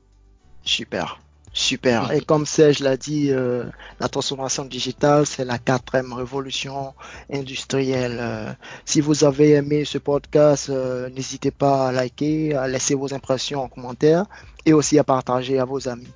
Super. 0.63 1.21
Super. 1.57 2.11
Et 2.11 2.21
comme 2.21 2.47
Serge 2.47 2.81
l'a 2.81 2.97
dit, 2.97 3.31
euh, 3.31 3.65
la 4.01 4.09
transformation 4.09 4.65
digitale, 4.65 5.25
c'est 5.25 5.45
la 5.45 5.59
quatrième 5.59 6.13
révolution 6.13 6.95
industrielle. 7.33 8.19
Euh, 8.21 8.53
si 8.85 9.01
vous 9.01 9.23
avez 9.23 9.53
aimé 9.53 9.85
ce 9.85 9.99
podcast, 9.99 10.69
euh, 10.69 11.09
n'hésitez 11.11 11.53
pas 11.53 11.89
à 11.89 11.93
liker, 11.93 12.57
à 12.57 12.67
laisser 12.67 12.97
vos 12.97 13.15
impressions 13.15 13.63
en 13.63 13.69
commentaire 13.69 14.27
et 14.67 14.73
aussi 14.73 14.99
à 14.99 15.05
partager 15.05 15.61
à 15.61 15.65
vos 15.65 15.87
amis. 15.89 16.13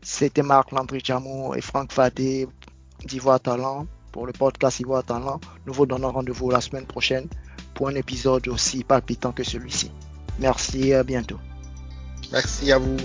C'était 0.00 0.42
Marc 0.42 0.72
Landry 0.72 1.02
et 1.54 1.60
Franck 1.60 1.92
Fadé 1.92 2.48
d'Ivoire 3.04 3.40
Talent 3.40 3.86
pour 4.10 4.26
le 4.26 4.32
podcast 4.32 4.80
Ivoire 4.80 5.04
Talent. 5.04 5.38
Nous 5.66 5.74
vous 5.74 5.84
donnons 5.84 6.12
rendez-vous 6.12 6.48
la 6.50 6.62
semaine 6.62 6.86
prochaine 6.86 7.28
pour 7.74 7.88
un 7.88 7.94
épisode 7.94 8.48
aussi 8.48 8.84
palpitant 8.84 9.32
que 9.32 9.44
celui-ci. 9.44 9.92
Merci 10.38 10.88
et 10.88 10.94
à 10.94 11.04
bientôt. 11.04 11.38
Merci 12.32 12.72
à 12.72 12.78
vous. 12.78 12.96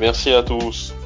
Merci 0.00 0.30
à 0.32 0.42
tous. 0.42 0.97